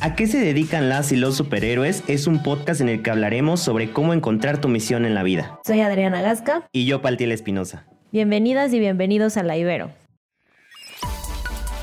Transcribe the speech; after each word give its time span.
¿A 0.00 0.14
qué 0.14 0.28
se 0.28 0.38
dedican 0.38 0.88
las 0.88 1.10
y 1.10 1.16
los 1.16 1.36
superhéroes? 1.36 2.04
Es 2.06 2.28
un 2.28 2.44
podcast 2.44 2.80
en 2.80 2.88
el 2.88 3.02
que 3.02 3.10
hablaremos 3.10 3.58
sobre 3.58 3.90
cómo 3.90 4.14
encontrar 4.14 4.60
tu 4.60 4.68
misión 4.68 5.04
en 5.04 5.12
la 5.12 5.24
vida. 5.24 5.58
Soy 5.66 5.80
Adriana 5.80 6.22
Gasca. 6.22 6.68
Y 6.70 6.86
yo, 6.86 7.02
Paltiel 7.02 7.32
Espinosa. 7.32 7.84
Bienvenidas 8.12 8.72
y 8.72 8.78
bienvenidos 8.78 9.36
a 9.36 9.42
La 9.42 9.56
Ibero. 9.56 9.90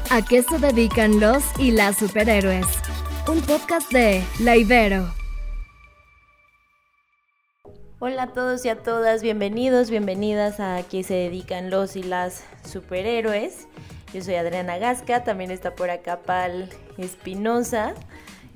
¿A 0.09 0.21
qué 0.21 0.43
se 0.43 0.59
dedican 0.59 1.19
los 1.19 1.43
y 1.59 1.71
las 1.71 1.97
superhéroes? 1.97 2.65
Un 3.27 3.41
podcast 3.41 3.91
de 3.91 4.23
La 4.39 4.55
Ibero. 4.55 5.13
Hola 7.99 8.23
a 8.23 8.33
todos 8.33 8.63
y 8.63 8.69
a 8.69 8.77
todas, 8.77 9.23
bienvenidos, 9.23 9.89
bienvenidas 9.89 10.61
a 10.61 10.81
qué 10.89 11.03
se 11.03 11.15
dedican 11.15 11.69
los 11.69 11.97
y 11.97 12.03
las 12.03 12.45
superhéroes. 12.63 13.67
Yo 14.15 14.21
soy 14.21 14.35
Adriana 14.35 14.77
Gasca, 14.77 15.25
también 15.25 15.51
está 15.51 15.75
por 15.75 15.89
acá 15.89 16.21
Pal 16.21 16.69
Espinosa. 16.97 17.95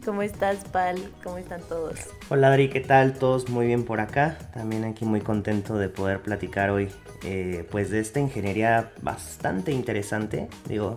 ¿Cómo 0.06 0.22
estás, 0.22 0.64
Pal? 0.64 1.12
¿Cómo 1.22 1.38
están 1.38 1.60
todos? 1.68 2.00
Hola, 2.30 2.48
Adri, 2.48 2.70
¿qué 2.70 2.80
tal? 2.80 3.12
Todos 3.12 3.50
muy 3.50 3.68
bien 3.68 3.84
por 3.84 4.00
acá. 4.00 4.38
También 4.54 4.86
aquí 4.86 5.04
muy 5.04 5.20
contento 5.20 5.78
de 5.78 5.90
poder 5.90 6.22
platicar 6.22 6.70
hoy, 6.70 6.88
eh, 7.26 7.68
pues, 7.72 7.90
de 7.90 8.00
esta 8.00 8.22
ingeniería 8.22 8.94
bastante 9.02 9.74
interesante. 9.74 10.48
Digo, 10.70 10.96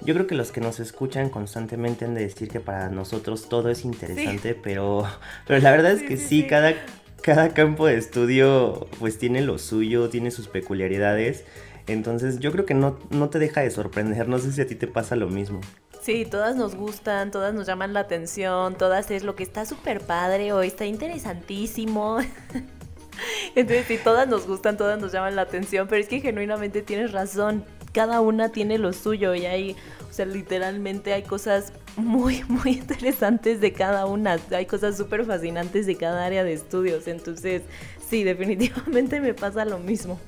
yo 0.00 0.14
creo 0.14 0.26
que 0.26 0.34
los 0.34 0.50
que 0.50 0.62
nos 0.62 0.80
escuchan 0.80 1.28
constantemente 1.28 2.06
han 2.06 2.14
de 2.14 2.22
decir 2.22 2.48
que 2.48 2.60
para 2.60 2.88
nosotros 2.88 3.50
todo 3.50 3.68
es 3.68 3.84
interesante, 3.84 4.54
pero, 4.54 5.06
pero 5.46 5.60
la 5.60 5.72
verdad 5.72 5.92
es 5.92 6.02
que 6.02 6.16
sí, 6.16 6.46
cada, 6.46 6.72
cada 7.20 7.50
campo 7.50 7.84
de 7.84 7.98
estudio 7.98 8.88
pues 8.98 9.18
tiene 9.18 9.42
lo 9.42 9.58
suyo, 9.58 10.08
tiene 10.08 10.30
sus 10.30 10.48
peculiaridades. 10.48 11.44
Entonces 11.92 12.38
yo 12.38 12.52
creo 12.52 12.66
que 12.66 12.74
no, 12.74 12.98
no 13.10 13.30
te 13.30 13.38
deja 13.38 13.60
de 13.60 13.70
sorprender, 13.70 14.28
no 14.28 14.38
sé 14.38 14.52
si 14.52 14.60
a 14.60 14.66
ti 14.66 14.74
te 14.74 14.86
pasa 14.86 15.16
lo 15.16 15.28
mismo. 15.28 15.60
Sí, 16.02 16.24
todas 16.24 16.56
nos 16.56 16.74
gustan, 16.74 17.30
todas 17.30 17.52
nos 17.52 17.66
llaman 17.66 17.92
la 17.92 18.00
atención, 18.00 18.74
todas 18.76 19.10
es 19.10 19.22
lo 19.22 19.36
que 19.36 19.42
está 19.42 19.66
súper 19.66 20.00
padre 20.00 20.52
o 20.52 20.62
está 20.62 20.86
interesantísimo. 20.86 22.18
Entonces 23.54 23.86
sí, 23.86 23.98
todas 24.02 24.26
nos 24.28 24.46
gustan, 24.46 24.76
todas 24.76 24.98
nos 25.00 25.12
llaman 25.12 25.36
la 25.36 25.42
atención, 25.42 25.88
pero 25.88 26.00
es 26.00 26.08
que 26.08 26.20
genuinamente 26.20 26.80
tienes 26.82 27.12
razón, 27.12 27.64
cada 27.92 28.20
una 28.20 28.50
tiene 28.50 28.78
lo 28.78 28.92
suyo 28.92 29.34
y 29.34 29.46
hay, 29.46 29.76
o 30.08 30.12
sea, 30.12 30.26
literalmente 30.26 31.12
hay 31.12 31.22
cosas 31.22 31.72
muy, 31.96 32.42
muy 32.48 32.72
interesantes 32.72 33.60
de 33.60 33.72
cada 33.72 34.06
una, 34.06 34.38
hay 34.52 34.66
cosas 34.66 34.96
súper 34.96 35.24
fascinantes 35.24 35.86
de 35.86 35.96
cada 35.96 36.24
área 36.24 36.44
de 36.44 36.52
estudios, 36.52 37.08
entonces 37.08 37.62
sí, 38.08 38.24
definitivamente 38.24 39.20
me 39.20 39.34
pasa 39.34 39.64
lo 39.64 39.78
mismo. 39.78 40.18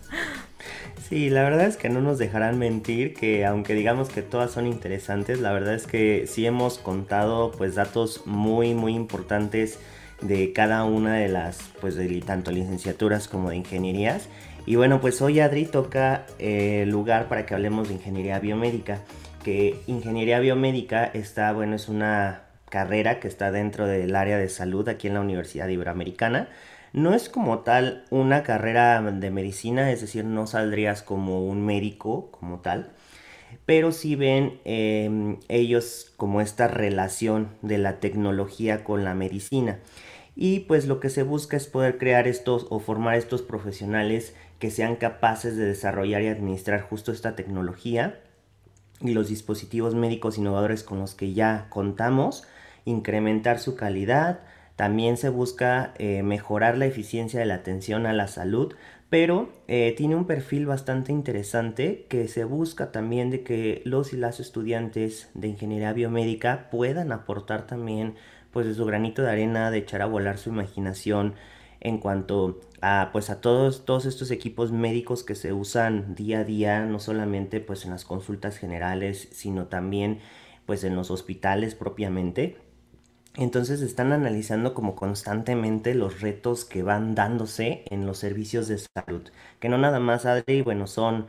Sí, 1.09 1.31
la 1.31 1.43
verdad 1.43 1.67
es 1.67 1.77
que 1.77 1.89
no 1.89 2.01
nos 2.01 2.19
dejarán 2.19 2.59
mentir 2.59 3.15
que 3.15 3.45
aunque 3.45 3.75
digamos 3.75 4.09
que 4.09 4.23
todas 4.23 4.51
son 4.51 4.67
interesantes, 4.67 5.41
la 5.41 5.53
verdad 5.53 5.75
es 5.75 5.87
que 5.87 6.27
sí 6.27 6.47
hemos 6.47 6.79
contado 6.79 7.53
pues 7.53 7.75
datos 7.75 8.27
muy 8.27 8.75
muy 8.75 8.95
importantes 8.95 9.79
de 10.21 10.53
cada 10.53 10.85
una 10.85 11.17
de 11.17 11.29
las 11.29 11.59
pues 11.81 11.97
de 11.97 12.21
tanto 12.21 12.51
licenciaturas 12.51 13.29
como 13.29 13.51
de 13.51 13.57
ingenierías. 13.57 14.29
Y 14.65 14.77
bueno, 14.77 15.01
pues 15.01 15.21
hoy 15.21 15.41
Adri 15.41 15.67
toca 15.67 16.25
el 16.39 16.89
lugar 16.89 17.29
para 17.29 17.45
que 17.47 17.55
hablemos 17.55 17.89
de 17.89 17.95
ingeniería 17.95 18.39
biomédica, 18.39 19.01
que 19.43 19.81
ingeniería 19.89 20.39
biomédica 20.39 21.05
está, 21.05 21.53
bueno, 21.53 21.75
es 21.75 21.89
una 21.89 22.43
carrera 22.71 23.19
que 23.19 23.29
está 23.29 23.51
dentro 23.51 23.87
del 23.87 24.15
área 24.15 24.39
de 24.39 24.49
salud 24.49 24.89
aquí 24.89 25.09
en 25.09 25.15
la 25.15 25.21
Universidad 25.21 25.69
Iberoamericana 25.69 26.49
no 26.93 27.15
es 27.15 27.29
como 27.29 27.61
tal 27.61 28.05
una 28.11 28.43
carrera 28.43 29.01
de 29.01 29.31
medicina, 29.31 29.91
es 29.91 30.01
decir, 30.01 30.25
no 30.25 30.47
saldrías 30.47 31.03
como 31.03 31.47
un 31.47 31.65
médico 31.65 32.31
como 32.31 32.61
tal, 32.61 32.93
pero 33.67 33.93
sí 33.93 34.17
ven 34.17 34.61
em, 34.65 35.39
ellos 35.49 36.13
como 36.17 36.41
esta 36.41 36.69
relación 36.69 37.49
de 37.63 37.79
la 37.79 38.01
tecnología 38.01 38.85
con 38.85 39.05
la 39.05 39.15
medicina. 39.15 39.79
Y 40.35 40.61
pues 40.61 40.87
lo 40.87 41.01
que 41.01 41.11
se 41.11 41.23
busca 41.23 41.57
es 41.57 41.67
poder 41.67 41.99
crear 41.99 42.27
estos 42.27 42.67
o 42.71 42.79
formar 42.79 43.17
estos 43.17 43.43
profesionales 43.43 44.35
que 44.59 44.71
sean 44.71 44.97
capaces 44.97 45.57
de 45.57 45.67
desarrollar 45.67 46.23
y 46.23 46.29
administrar 46.29 46.83
justo 46.83 47.13
esta 47.13 47.35
tecnología 47.37 48.21
y 49.01 49.13
los 49.13 49.29
dispositivos 49.29 49.95
médicos 49.95 50.39
innovadores 50.39 50.85
con 50.85 51.01
los 51.01 51.15
que 51.15 51.35
ya 51.35 51.67
contamos, 51.69 52.45
incrementar 52.85 53.59
su 53.59 53.77
calidad, 53.77 54.41
también 54.77 55.17
se 55.17 55.29
busca 55.29 55.95
eh, 55.99 56.23
mejorar 56.23 56.79
la 56.79 56.87
eficiencia 56.87 57.41
de 57.41 57.47
la 57.47 57.55
atención 57.55 58.07
a 58.07 58.13
la 58.13 58.29
salud, 58.29 58.75
pero 59.11 59.51
eh, 59.69 59.95
tiene 59.97 60.17
un 60.17 60.27
perfil 60.27 60.67
bastante 60.67 61.13
interesante 61.13 62.07
que 62.09 62.29
se 62.29 62.45
busca 62.45 62.93
también 62.93 63.31
de 63.31 63.43
que 63.43 63.83
los 63.85 64.13
y 64.15 64.17
las 64.17 64.41
estudiantes 64.41 65.31
de 65.35 65.49
ingeniería 65.49 65.93
biomédica 65.93 66.71
puedan 66.71 67.13
aportar 67.13 67.67
también 67.67 68.15
pues 68.53 68.67
de 68.67 68.75
su 68.75 68.85
granito 68.87 69.23
de 69.23 69.31
arena, 69.31 69.71
de 69.71 69.79
echar 69.79 70.03
a 70.03 70.07
volar 70.07 70.39
su 70.39 70.51
imaginación 70.51 71.35
en 71.81 71.99
cuanto 71.99 72.61
a 72.81 73.11
pues 73.13 73.29
a 73.29 73.41
todos, 73.41 73.85
todos 73.85 74.07
estos 74.07 74.31
equipos 74.31 74.73
médicos 74.73 75.25
que 75.25 75.35
se 75.35 75.53
usan 75.53 76.15
día 76.15 76.41
a 76.41 76.45
día, 76.45 76.87
no 76.87 76.99
solamente 76.99 77.61
pues 77.61 77.85
en 77.85 77.91
las 77.91 78.05
consultas 78.05 78.57
generales, 78.57 79.29
sino 79.33 79.67
también 79.67 80.21
pues 80.65 80.85
en 80.85 80.95
los 80.95 81.11
hospitales 81.11 81.75
propiamente. 81.75 82.57
Entonces 83.37 83.81
están 83.81 84.13
analizando 84.13 84.75
como 84.75 84.95
constantemente 84.95 85.95
los 85.95 86.21
retos 86.21 86.67
que 86.67 86.83
van 86.83 87.15
dándose 87.15 87.85
en 87.91 88.07
los 88.07 88.19
servicios 88.19 88.69
de 88.69 88.79
salud, 88.79 89.23
que 89.59 89.71
no 89.71 89.79
nada 89.79 90.01
más, 90.01 90.27
Adri, 90.27 90.61
bueno, 90.61 90.87
son 90.87 91.27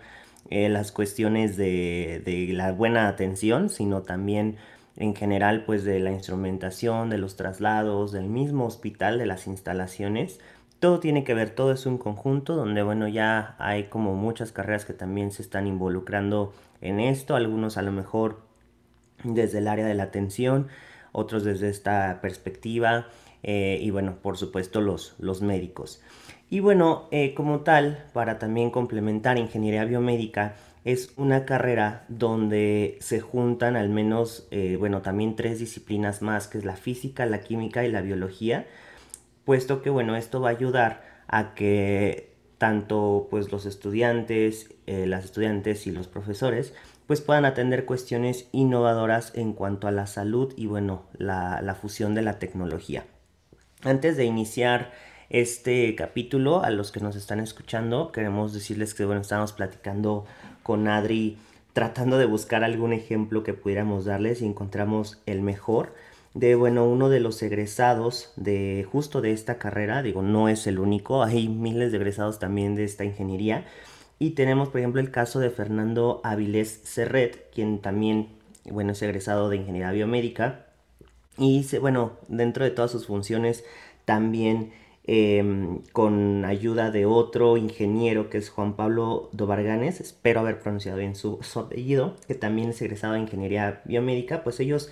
eh, 0.49 0.67
las 0.67 0.91
cuestiones 0.91 1.55
de, 1.55 2.21
de, 2.25 2.51
la 2.53 2.73
buena 2.73 3.07
atención, 3.07 3.69
sino 3.69 4.01
también 4.01 4.57
en 4.97 5.15
general 5.15 5.63
pues 5.65 5.85
de 5.85 5.99
la 5.99 6.11
instrumentación, 6.11 7.09
de 7.09 7.17
los 7.17 7.37
traslados, 7.37 8.11
del 8.11 8.25
mismo 8.25 8.65
hospital, 8.65 9.17
de 9.17 9.25
las 9.25 9.47
instalaciones. 9.47 10.39
Todo 10.79 10.99
tiene 10.99 11.23
que 11.23 11.33
ver, 11.33 11.51
todo 11.51 11.71
es 11.71 11.85
un 11.85 11.97
conjunto 11.97 12.55
donde 12.55 12.83
bueno 12.83 13.07
ya 13.07 13.55
hay 13.59 13.85
como 13.85 14.13
muchas 14.15 14.51
carreras 14.51 14.83
que 14.85 14.93
también 14.93 15.31
se 15.31 15.41
están 15.41 15.67
involucrando 15.67 16.53
en 16.81 16.99
esto, 16.99 17.35
algunos 17.35 17.77
a 17.77 17.81
lo 17.81 17.93
mejor 17.93 18.41
desde 19.23 19.59
el 19.59 19.69
área 19.69 19.85
de 19.85 19.95
la 19.95 20.03
atención, 20.03 20.67
otros 21.13 21.45
desde 21.45 21.69
esta 21.69 22.19
perspectiva 22.21 23.07
eh, 23.43 23.77
y 23.81 23.91
bueno, 23.91 24.17
por 24.21 24.37
supuesto 24.37 24.81
los, 24.81 25.15
los 25.19 25.41
médicos. 25.41 26.01
Y 26.49 26.59
bueno, 26.59 27.07
eh, 27.11 27.33
como 27.33 27.61
tal, 27.61 28.05
para 28.13 28.39
también 28.39 28.71
complementar 28.71 29.37
ingeniería 29.37 29.85
biomédica, 29.85 30.55
es 30.85 31.13
una 31.15 31.45
carrera 31.45 32.05
donde 32.09 32.97
se 32.99 33.21
juntan 33.21 33.75
al 33.75 33.89
menos, 33.89 34.47
eh, 34.51 34.75
bueno, 34.77 35.01
también 35.01 35.35
tres 35.35 35.59
disciplinas 35.59 36.21
más, 36.21 36.47
que 36.47 36.57
es 36.57 36.65
la 36.65 36.75
física, 36.75 37.25
la 37.25 37.41
química 37.41 37.85
y 37.85 37.91
la 37.91 38.01
biología, 38.01 38.67
puesto 39.45 39.81
que, 39.81 39.89
bueno, 39.89 40.15
esto 40.15 40.41
va 40.41 40.49
a 40.49 40.51
ayudar 40.51 41.03
a 41.27 41.53
que 41.53 42.33
tanto 42.57 43.27
pues 43.29 43.51
los 43.51 43.65
estudiantes, 43.65 44.73
las 44.85 45.25
estudiantes 45.25 45.85
y 45.87 45.91
los 45.91 46.07
profesores 46.07 46.73
pues 47.07 47.21
puedan 47.21 47.45
atender 47.45 47.85
cuestiones 47.85 48.47
innovadoras 48.51 49.31
en 49.35 49.53
cuanto 49.53 49.87
a 49.87 49.91
la 49.91 50.07
salud 50.07 50.53
y 50.55 50.67
bueno, 50.67 51.03
la, 51.17 51.77
fusión 51.79 52.15
de 52.15 52.21
la 52.21 52.39
tecnología. 52.39 53.05
Antes 53.83 54.15
de 54.17 54.25
iniciar 54.25 54.91
este 55.29 55.93
capítulo, 55.95 56.63
a 56.63 56.69
los 56.69 56.91
que 56.91 56.99
nos 56.99 57.15
están 57.15 57.39
escuchando, 57.39 58.11
queremos 58.11 58.53
decirles 58.53 58.93
que 58.93 59.05
bueno, 59.05 59.21
estamos 59.21 59.51
platicando 59.51 60.25
con 60.61 60.87
Adri 60.87 61.37
tratando 61.73 62.17
de 62.17 62.25
buscar 62.25 62.63
algún 62.63 62.93
ejemplo 62.93 63.43
que 63.43 63.53
pudiéramos 63.53 64.05
darles 64.05 64.41
y 64.41 64.45
encontramos 64.45 65.21
el 65.25 65.41
mejor 65.41 65.93
de 66.33 66.55
bueno 66.55 66.85
uno 66.85 67.09
de 67.09 67.19
los 67.19 67.41
egresados 67.43 68.31
de 68.35 68.87
justo 68.91 69.21
de 69.21 69.31
esta 69.31 69.57
carrera 69.57 70.01
digo 70.01 70.21
no 70.21 70.49
es 70.49 70.65
el 70.65 70.79
único 70.79 71.23
hay 71.23 71.47
miles 71.47 71.91
de 71.91 71.97
egresados 71.97 72.39
también 72.39 72.75
de 72.75 72.85
esta 72.85 73.05
ingeniería 73.05 73.65
y 74.23 74.29
tenemos, 74.31 74.69
por 74.69 74.79
ejemplo, 74.79 75.01
el 75.01 75.11
caso 75.11 75.41
de 75.41 75.49
Fernando 75.49 76.21
Avilés 76.23 76.79
Serret, 76.85 77.51
quien 77.53 77.79
también, 77.79 78.29
bueno, 78.71 78.93
es 78.93 79.01
egresado 79.01 79.49
de 79.49 79.57
Ingeniería 79.57 79.91
Biomédica. 79.91 80.65
Y, 81.37 81.65
bueno, 81.79 82.13
dentro 82.29 82.63
de 82.63 82.71
todas 82.71 82.89
sus 82.89 83.05
funciones, 83.05 83.65
también 84.05 84.71
em, 85.03 85.81
con 85.91 86.45
ayuda 86.45 86.89
de 86.89 87.05
otro 87.05 87.57
ingeniero 87.57 88.29
que 88.29 88.37
es 88.37 88.49
Juan 88.49 88.77
Pablo 88.77 89.27
Dobarganes, 89.33 89.99
espero 89.99 90.39
haber 90.39 90.61
pronunciado 90.61 90.99
bien 90.99 91.15
su, 91.15 91.41
apellido, 91.55 92.15
que 92.25 92.35
también 92.35 92.69
es 92.69 92.81
egresado 92.81 93.15
de 93.15 93.19
Ingeniería 93.19 93.81
Biomédica, 93.83 94.41
pues 94.45 94.61
ellos 94.61 94.89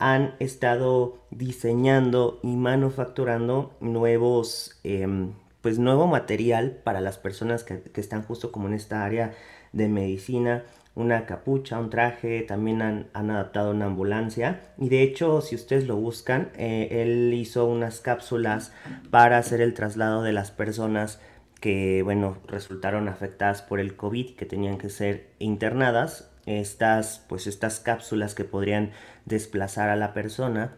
han 0.00 0.34
estado 0.40 1.18
diseñando 1.30 2.40
y 2.42 2.56
manufacturando 2.56 3.76
nuevos 3.80 4.80
em, 4.82 5.34
pues 5.62 5.78
nuevo 5.78 6.06
material 6.06 6.72
para 6.84 7.00
las 7.00 7.18
personas 7.18 7.64
que, 7.64 7.82
están 7.94 8.22
justo 8.22 8.52
como 8.52 8.66
en 8.66 8.74
esta 8.74 9.04
área 9.04 9.32
de 9.72 9.88
medicina, 9.88 10.64
una 10.94 11.24
capucha, 11.24 11.78
un 11.78 11.88
traje, 11.88 12.42
también 12.42 12.82
han, 12.82 13.08
adaptado 13.14 13.70
una 13.70 13.86
ambulancia. 13.86 14.60
Y 14.76 14.88
de 14.88 15.02
hecho 15.02 15.40
si 15.40 15.54
ustedes 15.54 15.86
lo 15.86 15.96
buscan, 15.96 16.50
eh, 16.56 16.88
él 17.02 17.32
hizo 17.32 17.64
unas 17.64 18.00
cápsulas 18.00 18.72
para 19.10 19.38
hacer 19.38 19.60
el 19.60 19.72
traslado 19.72 20.22
de 20.22 20.32
las 20.32 20.50
personas 20.50 21.20
que 21.60 22.02
bueno 22.02 22.38
resultaron 22.48 23.08
afectadas 23.08 23.62
por 23.62 23.78
el 23.78 23.94
COVID 23.94 24.34
que 24.34 24.44
tenían 24.46 24.78
que 24.78 24.90
ser 24.90 25.28
internadas. 25.38 26.28
Estas 26.44 27.24
pues 27.28 27.46
estas 27.46 27.78
cápsulas 27.78 28.34
que 28.34 28.42
podrían 28.42 28.90
desplazar 29.26 29.88
a 29.90 29.96
la 29.96 30.12
persona 30.12 30.72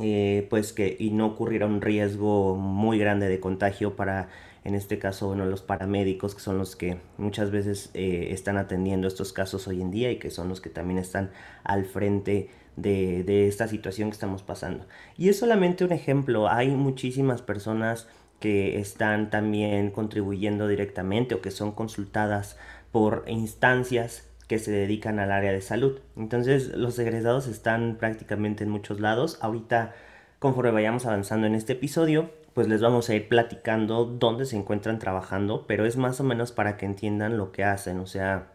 eh, 0.00 0.46
pues 0.50 0.72
que 0.72 0.96
y 0.98 1.10
no 1.10 1.26
ocurriera 1.26 1.66
un 1.66 1.80
riesgo 1.80 2.56
muy 2.56 2.98
grande 2.98 3.28
de 3.28 3.40
contagio 3.40 3.96
para 3.96 4.28
en 4.64 4.74
este 4.74 4.98
caso 4.98 5.28
bueno 5.28 5.46
los 5.46 5.62
paramédicos 5.62 6.34
que 6.34 6.40
son 6.40 6.58
los 6.58 6.76
que 6.76 6.98
muchas 7.16 7.50
veces 7.50 7.90
eh, 7.94 8.28
están 8.30 8.58
atendiendo 8.58 9.08
estos 9.08 9.32
casos 9.32 9.66
hoy 9.68 9.80
en 9.80 9.90
día 9.90 10.10
y 10.10 10.18
que 10.18 10.30
son 10.30 10.48
los 10.48 10.60
que 10.60 10.70
también 10.70 10.98
están 10.98 11.30
al 11.64 11.86
frente 11.86 12.50
de, 12.76 13.24
de 13.24 13.48
esta 13.48 13.68
situación 13.68 14.10
que 14.10 14.14
estamos 14.14 14.42
pasando. 14.42 14.84
Y 15.16 15.30
es 15.30 15.38
solamente 15.38 15.82
un 15.84 15.92
ejemplo. 15.92 16.48
Hay 16.50 16.68
muchísimas 16.68 17.40
personas 17.40 18.06
que 18.38 18.78
están 18.78 19.30
también 19.30 19.90
contribuyendo 19.90 20.68
directamente 20.68 21.34
o 21.34 21.40
que 21.40 21.50
son 21.50 21.72
consultadas 21.72 22.58
por 22.92 23.24
instancias 23.28 24.28
que 24.48 24.58
se 24.58 24.70
dedican 24.70 25.18
al 25.18 25.32
área 25.32 25.52
de 25.52 25.60
salud. 25.60 26.00
Entonces 26.16 26.68
los 26.68 26.98
egresados 26.98 27.46
están 27.48 27.96
prácticamente 27.98 28.64
en 28.64 28.70
muchos 28.70 29.00
lados. 29.00 29.38
Ahorita, 29.40 29.94
conforme 30.38 30.70
vayamos 30.70 31.06
avanzando 31.06 31.46
en 31.46 31.54
este 31.54 31.74
episodio, 31.74 32.30
pues 32.54 32.68
les 32.68 32.80
vamos 32.80 33.10
a 33.10 33.14
ir 33.14 33.28
platicando 33.28 34.06
dónde 34.06 34.46
se 34.46 34.56
encuentran 34.56 34.98
trabajando, 34.98 35.66
pero 35.66 35.84
es 35.84 35.96
más 35.96 36.20
o 36.20 36.24
menos 36.24 36.52
para 36.52 36.76
que 36.76 36.86
entiendan 36.86 37.36
lo 37.36 37.52
que 37.52 37.64
hacen. 37.64 37.98
O 37.98 38.06
sea, 38.06 38.48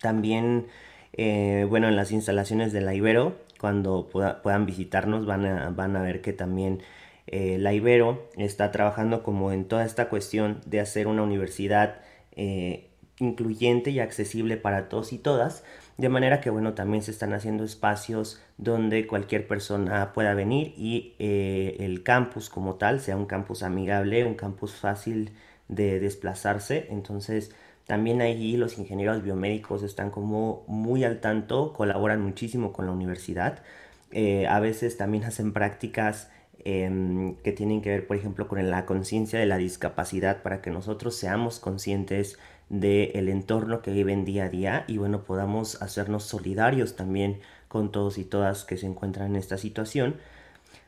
también, 0.00 0.66
eh, 1.14 1.66
bueno, 1.68 1.88
en 1.88 1.96
las 1.96 2.12
instalaciones 2.12 2.72
de 2.72 2.82
la 2.82 2.94
Ibero, 2.94 3.36
cuando 3.58 4.08
puedan 4.10 4.66
visitarnos, 4.66 5.24
van 5.24 5.46
a, 5.46 5.70
van 5.70 5.96
a 5.96 6.02
ver 6.02 6.20
que 6.20 6.32
también 6.32 6.82
eh, 7.26 7.56
la 7.58 7.72
Ibero 7.72 8.28
está 8.36 8.70
trabajando 8.72 9.22
como 9.22 9.52
en 9.52 9.66
toda 9.66 9.84
esta 9.84 10.08
cuestión 10.08 10.60
de 10.66 10.80
hacer 10.80 11.06
una 11.06 11.22
universidad 11.22 12.00
eh, 12.32 12.90
incluyente 13.22 13.90
y 13.90 14.00
accesible 14.00 14.56
para 14.56 14.88
todos 14.88 15.12
y 15.12 15.18
todas, 15.18 15.64
de 15.96 16.08
manera 16.08 16.40
que 16.40 16.50
bueno, 16.50 16.74
también 16.74 17.02
se 17.02 17.12
están 17.12 17.32
haciendo 17.32 17.64
espacios 17.64 18.42
donde 18.58 19.06
cualquier 19.06 19.46
persona 19.46 20.12
pueda 20.12 20.34
venir 20.34 20.74
y 20.76 21.14
eh, 21.18 21.76
el 21.80 22.02
campus 22.02 22.50
como 22.50 22.74
tal 22.74 23.00
sea 23.00 23.16
un 23.16 23.26
campus 23.26 23.62
amigable, 23.62 24.24
un 24.24 24.34
campus 24.34 24.74
fácil 24.74 25.30
de 25.68 26.00
desplazarse, 26.00 26.88
entonces 26.90 27.54
también 27.86 28.20
ahí 28.20 28.56
los 28.56 28.78
ingenieros 28.78 29.22
biomédicos 29.22 29.82
están 29.82 30.10
como 30.10 30.64
muy 30.66 31.04
al 31.04 31.20
tanto, 31.20 31.72
colaboran 31.72 32.20
muchísimo 32.20 32.72
con 32.72 32.86
la 32.86 32.92
universidad, 32.92 33.62
eh, 34.10 34.46
a 34.48 34.58
veces 34.60 34.96
también 34.96 35.24
hacen 35.24 35.52
prácticas 35.52 36.30
em, 36.64 37.36
que 37.36 37.52
tienen 37.52 37.82
que 37.82 37.90
ver, 37.90 38.06
por 38.06 38.16
ejemplo, 38.16 38.48
con 38.48 38.70
la 38.70 38.86
conciencia 38.86 39.38
de 39.38 39.46
la 39.46 39.56
discapacidad 39.56 40.42
para 40.42 40.60
que 40.62 40.70
nosotros 40.70 41.16
seamos 41.16 41.58
conscientes 41.58 42.38
del 42.68 43.28
entorno 43.28 43.82
que 43.82 43.90
viven 43.90 44.24
día 44.24 44.44
a 44.44 44.48
día 44.48 44.84
y 44.88 44.96
bueno, 44.98 45.24
podamos 45.24 45.82
hacernos 45.82 46.24
solidarios 46.24 46.96
también 46.96 47.40
con 47.68 47.92
todos 47.92 48.18
y 48.18 48.24
todas 48.24 48.64
que 48.64 48.76
se 48.78 48.86
encuentran 48.86 49.32
en 49.32 49.36
esta 49.36 49.58
situación. 49.58 50.16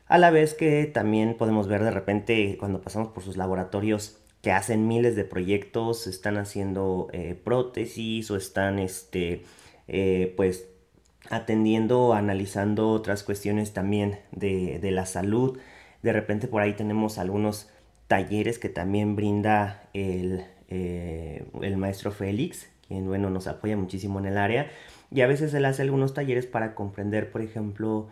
A 0.07 0.17
la 0.17 0.31
vez 0.31 0.53
que 0.53 0.85
también 0.85 1.35
podemos 1.37 1.67
ver 1.67 1.83
de 1.83 1.91
repente 1.91 2.57
cuando 2.59 2.81
pasamos 2.81 3.09
por 3.09 3.23
sus 3.23 3.37
laboratorios 3.37 4.17
que 4.41 4.51
hacen 4.51 4.87
miles 4.87 5.15
de 5.15 5.25
proyectos, 5.25 6.05
están 6.05 6.37
haciendo 6.37 7.07
eh, 7.13 7.39
prótesis 7.43 8.29
o 8.29 8.35
están 8.35 8.77
este, 8.77 9.43
eh, 9.87 10.33
pues 10.37 10.67
atendiendo, 11.29 12.13
analizando 12.13 12.89
otras 12.89 13.23
cuestiones 13.23 13.73
también 13.73 14.19
de, 14.31 14.79
de 14.79 14.91
la 14.91 15.05
salud. 15.05 15.57
De 16.03 16.13
repente 16.13 16.47
por 16.47 16.61
ahí 16.61 16.73
tenemos 16.73 17.17
algunos 17.17 17.69
talleres 18.07 18.59
que 18.59 18.69
también 18.69 19.15
brinda 19.15 19.83
el, 19.93 20.45
eh, 20.69 21.45
el 21.61 21.77
maestro 21.77 22.11
Félix, 22.11 22.69
quien 22.87 23.07
bueno, 23.07 23.29
nos 23.29 23.47
apoya 23.47 23.77
muchísimo 23.77 24.19
en 24.19 24.25
el 24.25 24.37
área, 24.37 24.69
y 25.11 25.21
a 25.21 25.27
veces 25.27 25.53
él 25.53 25.65
hace 25.65 25.81
algunos 25.81 26.13
talleres 26.13 26.45
para 26.45 26.75
comprender, 26.75 27.31
por 27.31 27.41
ejemplo, 27.41 28.07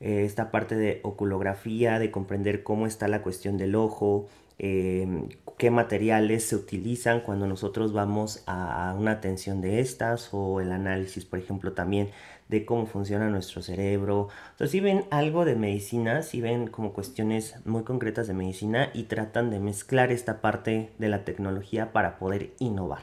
eh, 0.00 0.24
esta 0.24 0.50
parte 0.50 0.76
de 0.76 1.00
oculografía, 1.02 1.98
de 1.98 2.10
comprender 2.10 2.62
cómo 2.62 2.86
está 2.86 3.08
la 3.08 3.22
cuestión 3.22 3.56
del 3.58 3.74
ojo, 3.74 4.28
em, 4.58 5.28
qué 5.56 5.70
materiales 5.70 6.44
se 6.44 6.56
utilizan 6.56 7.20
cuando 7.20 7.46
nosotros 7.46 7.92
vamos 7.92 8.42
a 8.46 8.94
una 8.98 9.12
atención 9.12 9.60
de 9.60 9.80
estas 9.80 10.30
o 10.32 10.60
el 10.60 10.72
análisis, 10.72 11.24
por 11.24 11.38
ejemplo, 11.38 11.72
también 11.72 12.10
de 12.48 12.64
cómo 12.64 12.86
funciona 12.86 13.28
nuestro 13.28 13.62
cerebro. 13.62 14.28
Entonces, 14.50 14.70
si 14.70 14.80
ven 14.80 15.04
algo 15.10 15.44
de 15.44 15.54
medicina, 15.54 16.22
si 16.22 16.40
ven 16.40 16.68
como 16.68 16.92
cuestiones 16.92 17.56
muy 17.64 17.82
concretas 17.82 18.26
de 18.26 18.34
medicina 18.34 18.90
y 18.94 19.04
tratan 19.04 19.50
de 19.50 19.60
mezclar 19.60 20.12
esta 20.12 20.40
parte 20.40 20.90
de 20.98 21.08
la 21.08 21.24
tecnología 21.24 21.92
para 21.92 22.18
poder 22.18 22.50
innovar. 22.58 23.02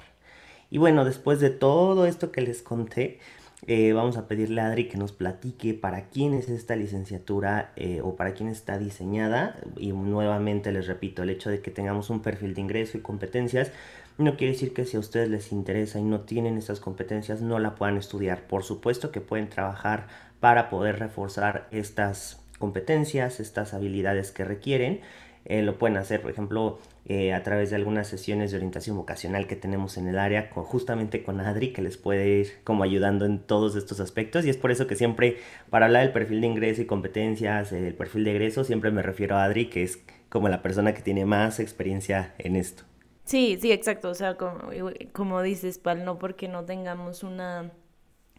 Y 0.70 0.78
bueno, 0.78 1.06
después 1.06 1.40
de 1.40 1.52
todo 1.52 2.06
esto 2.06 2.32
que 2.32 2.42
les 2.42 2.62
conté, 2.62 3.20
eh, 3.68 3.94
vamos 3.94 4.18
a 4.18 4.28
pedirle 4.28 4.62
a 4.62 4.68
Adri 4.68 4.88
que 4.88 4.98
nos 4.98 5.12
platique 5.12 5.74
para 5.74 6.10
quién 6.10 6.34
es 6.34 6.50
esta 6.50 6.76
licenciatura 6.76 7.72
eh, 7.76 8.02
o 8.04 8.16
para 8.16 8.34
quién 8.34 8.50
está 8.50 8.78
diseñada. 8.78 9.56
Y 9.78 9.92
nuevamente 9.92 10.72
les 10.72 10.88
repito, 10.88 11.24
el 11.24 11.30
hecho 11.30 11.50
de 11.50 11.62
que 11.62 11.72
tengamos 11.72 12.10
un 12.10 12.22
perfil 12.22 12.54
de 12.54 12.62
ingreso 12.62 12.98
y 12.98 13.02
competencias 13.02 13.72
no 14.18 14.38
quiere 14.38 14.54
decir 14.54 14.74
que 14.74 14.86
si 14.86 14.98
a 14.98 15.00
ustedes 15.00 15.30
les 15.30 15.52
interesa 15.52 16.00
y 16.00 16.04
no 16.04 16.22
tienen 16.22 16.58
esas 16.58 16.80
competencias 16.80 17.42
no 17.42 17.60
la 17.60 17.76
puedan 17.76 17.98
estudiar. 17.98 18.48
Por 18.48 18.64
supuesto 18.64 19.12
que 19.12 19.22
pueden 19.22 19.50
trabajar 19.50 20.08
para 20.40 20.70
poder 20.70 21.00
reforzar 21.00 21.68
estas 21.72 22.42
competencias, 22.60 23.40
estas 23.40 23.74
habilidades 23.74 24.32
que 24.32 24.46
requieren. 24.46 25.02
Eh, 25.46 25.62
lo 25.62 25.78
pueden 25.78 25.98
hacer, 25.98 26.22
por 26.22 26.32
ejemplo, 26.32 26.80
eh, 27.06 27.34
a 27.34 27.44
través 27.44 27.70
de 27.70 27.76
algunas 27.76 28.08
sesiones 28.08 28.50
de 28.50 28.58
orientación 28.58 28.98
vocacional 28.98 29.46
que 29.46 29.56
tenemos 29.56 29.98
en 29.98 30.08
el 30.08 30.18
área, 30.18 30.50
justamente 30.52 31.22
con 31.22 31.40
Adri, 31.40 31.72
que 31.72 31.84
les 31.84 31.98
puede 31.98 32.28
ir 32.28 32.54
como 32.64 32.84
ayudando 32.84 33.26
en 33.26 33.40
todos 33.40 33.76
estos 33.76 34.00
aspectos. 34.00 34.46
Y 34.46 34.50
es 34.50 34.58
por 34.58 34.72
eso 34.72 34.88
que 34.88 34.96
siempre, 34.96 35.38
para 35.70 35.86
hablar 35.86 36.04
del 36.04 36.14
perfil 36.14 36.42
de 36.42 36.48
ingreso 36.48 36.82
y 36.82 36.86
competencias, 36.86 37.72
el 37.74 37.94
perfil 37.94 38.24
de 38.24 38.32
egreso, 38.32 38.64
siempre 38.64 38.90
me 38.90 39.04
refiero 39.04 39.36
a 39.36 39.44
Adri, 39.44 39.70
que 39.70 39.84
es 39.84 40.00
como 40.30 40.50
la 40.50 40.64
persona 40.64 40.94
que 40.94 41.02
tiene 41.02 41.26
más 41.26 41.60
experiencia 41.60 42.34
en 42.40 42.56
esto. 42.56 42.84
Sí, 43.26 43.58
sí, 43.60 43.72
exacto. 43.72 44.10
O 44.10 44.14
sea, 44.16 44.38
como, 44.38 44.70
como 45.14 45.42
dices, 45.42 45.80
Pal, 45.80 46.06
no 46.06 46.20
porque 46.20 46.48
no 46.48 46.66
tengamos 46.66 47.24
una 47.24 47.72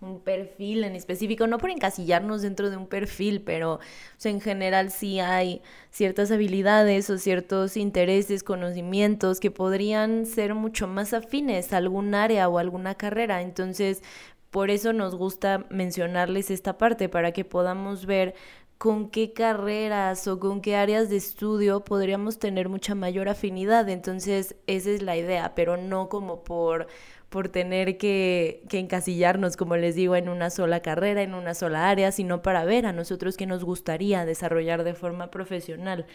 un 0.02 0.20
perfil 0.20 0.84
en 0.84 0.96
específico, 0.96 1.46
no 1.46 1.58
por 1.58 1.70
encasillarnos 1.70 2.42
dentro 2.42 2.70
de 2.70 2.76
un 2.76 2.86
perfil, 2.86 3.42
pero 3.42 3.80
en 4.24 4.40
general 4.42 4.90
sí 4.90 5.20
hay 5.20 5.62
ciertas 5.90 6.30
habilidades 6.32 7.10
o 7.10 7.18
ciertos 7.18 7.76
intereses, 7.78 8.42
conocimientos 8.44 9.40
que 9.40 9.50
podrían 9.50 10.26
ser 10.26 10.54
mucho 10.54 10.88
más 10.88 11.14
afines 11.14 11.72
a 11.72 11.78
algún 11.78 12.14
área 12.14 12.48
o 12.48 12.58
alguna 12.58 12.96
carrera. 12.96 13.42
Entonces, 13.42 14.02
por 14.50 14.70
eso 14.70 14.92
nos 14.92 15.14
gusta 15.14 15.66
mencionarles 15.70 16.50
esta 16.50 16.78
parte, 16.78 17.08
para 17.08 17.32
que 17.32 17.44
podamos 17.44 18.06
ver 18.06 18.34
con 18.78 19.10
qué 19.10 19.32
carreras 19.32 20.26
o 20.28 20.38
con 20.38 20.60
qué 20.60 20.76
áreas 20.76 21.08
de 21.08 21.16
estudio 21.16 21.84
podríamos 21.84 22.38
tener 22.38 22.68
mucha 22.68 22.94
mayor 22.94 23.28
afinidad. 23.28 23.88
Entonces, 23.88 24.56
esa 24.66 24.90
es 24.90 25.02
la 25.02 25.16
idea, 25.16 25.54
pero 25.54 25.76
no 25.76 26.08
como 26.08 26.44
por, 26.44 26.86
por 27.28 27.48
tener 27.48 27.98
que, 27.98 28.62
que, 28.68 28.78
encasillarnos, 28.78 29.56
como 29.56 29.76
les 29.76 29.94
digo, 29.94 30.16
en 30.16 30.28
una 30.28 30.50
sola 30.50 30.80
carrera, 30.80 31.22
en 31.22 31.34
una 31.34 31.54
sola 31.54 31.88
área, 31.88 32.12
sino 32.12 32.42
para 32.42 32.64
ver 32.64 32.86
a 32.86 32.92
nosotros 32.92 33.36
qué 33.36 33.46
nos 33.46 33.64
gustaría 33.64 34.24
desarrollar 34.24 34.84
de 34.84 34.94
forma 34.94 35.30
profesional. 35.30 36.06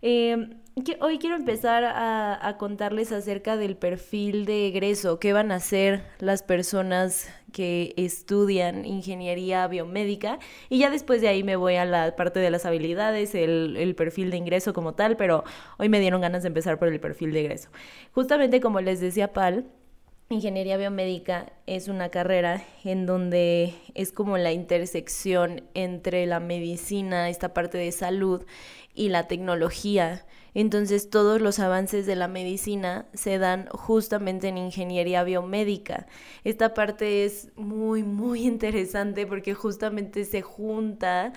Eh, 0.00 0.50
hoy 1.00 1.18
quiero 1.18 1.34
empezar 1.34 1.84
a, 1.84 2.56
contarles 2.58 3.10
acerca 3.10 3.56
del 3.56 3.76
perfil 3.76 4.44
de 4.46 4.68
egreso, 4.68 5.18
qué 5.18 5.32
van 5.32 5.50
a 5.50 5.56
hacer 5.56 6.04
las 6.20 6.42
personas 6.42 7.28
que 7.52 7.94
estudian 7.96 8.84
ingeniería 8.84 9.66
biomédica 9.66 10.38
y 10.68 10.78
ya 10.78 10.90
después 10.90 11.20
de 11.20 11.28
ahí 11.28 11.42
me 11.42 11.56
voy 11.56 11.76
a 11.76 11.84
la 11.84 12.14
parte 12.14 12.40
de 12.40 12.50
las 12.50 12.64
habilidades, 12.64 13.34
el, 13.34 13.76
el 13.76 13.94
perfil 13.94 14.30
de 14.30 14.36
ingreso 14.36 14.72
como 14.72 14.94
tal, 14.94 15.16
pero 15.16 15.44
hoy 15.78 15.88
me 15.88 15.98
dieron 16.00 16.20
ganas 16.20 16.42
de 16.42 16.48
empezar 16.48 16.78
por 16.78 16.88
el 16.88 17.00
perfil 17.00 17.32
de 17.32 17.40
egreso. 17.40 17.70
Justamente 18.12 18.60
como 18.60 18.80
les 18.80 19.00
decía 19.00 19.32
Pal, 19.32 19.66
Ingeniería 20.30 20.76
biomédica 20.76 21.52
es 21.66 21.88
una 21.88 22.10
carrera 22.10 22.62
en 22.84 23.06
donde 23.06 23.74
es 23.94 24.12
como 24.12 24.36
la 24.36 24.52
intersección 24.52 25.62
entre 25.72 26.26
la 26.26 26.38
medicina, 26.38 27.30
esta 27.30 27.54
parte 27.54 27.78
de 27.78 27.92
salud, 27.92 28.44
y 28.94 29.08
la 29.08 29.26
tecnología. 29.26 30.26
Entonces 30.52 31.08
todos 31.08 31.40
los 31.40 31.60
avances 31.60 32.04
de 32.04 32.16
la 32.16 32.28
medicina 32.28 33.06
se 33.14 33.38
dan 33.38 33.68
justamente 33.68 34.48
en 34.48 34.58
ingeniería 34.58 35.22
biomédica. 35.22 36.06
Esta 36.44 36.74
parte 36.74 37.24
es 37.24 37.48
muy, 37.56 38.02
muy 38.02 38.42
interesante 38.46 39.26
porque 39.26 39.54
justamente 39.54 40.26
se 40.26 40.42
junta 40.42 41.32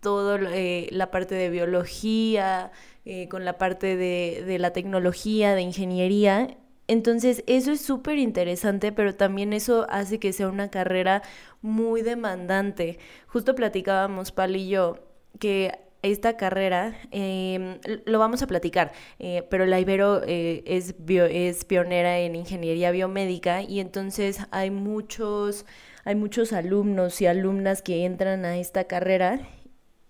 toda 0.00 0.38
eh, 0.52 0.88
la 0.90 1.10
parte 1.10 1.34
de 1.36 1.48
biología, 1.48 2.70
eh, 3.06 3.28
con 3.28 3.46
la 3.46 3.56
parte 3.56 3.96
de, 3.96 4.44
de 4.46 4.58
la 4.58 4.72
tecnología, 4.72 5.54
de 5.54 5.62
ingeniería. 5.62 6.58
Entonces, 6.88 7.42
eso 7.46 7.72
es 7.72 7.80
súper 7.80 8.18
interesante, 8.18 8.92
pero 8.92 9.14
también 9.14 9.52
eso 9.52 9.86
hace 9.90 10.18
que 10.20 10.32
sea 10.32 10.48
una 10.48 10.70
carrera 10.70 11.22
muy 11.62 12.02
demandante. 12.02 12.98
Justo 13.26 13.54
platicábamos, 13.54 14.32
Pal 14.32 14.56
y 14.56 14.68
yo, 14.68 14.98
que 15.40 15.72
esta 16.02 16.36
carrera, 16.36 16.96
em, 17.10 17.78
lo 18.04 18.18
vamos 18.18 18.42
a 18.42 18.46
platicar, 18.46 18.92
eh, 19.18 19.42
pero 19.50 19.66
la 19.66 19.80
Ibero 19.80 20.22
eh, 20.24 20.62
es, 20.66 20.94
es 21.08 21.64
pionera 21.64 22.18
en 22.20 22.36
ingeniería 22.36 22.90
biomédica 22.92 23.62
y 23.62 23.80
entonces 23.80 24.40
hay 24.52 24.70
muchos, 24.70 25.66
hay 26.04 26.14
muchos 26.14 26.52
alumnos 26.52 27.20
y 27.20 27.26
alumnas 27.26 27.82
que 27.82 28.04
entran 28.04 28.44
a 28.44 28.58
esta 28.58 28.84
carrera 28.84 29.40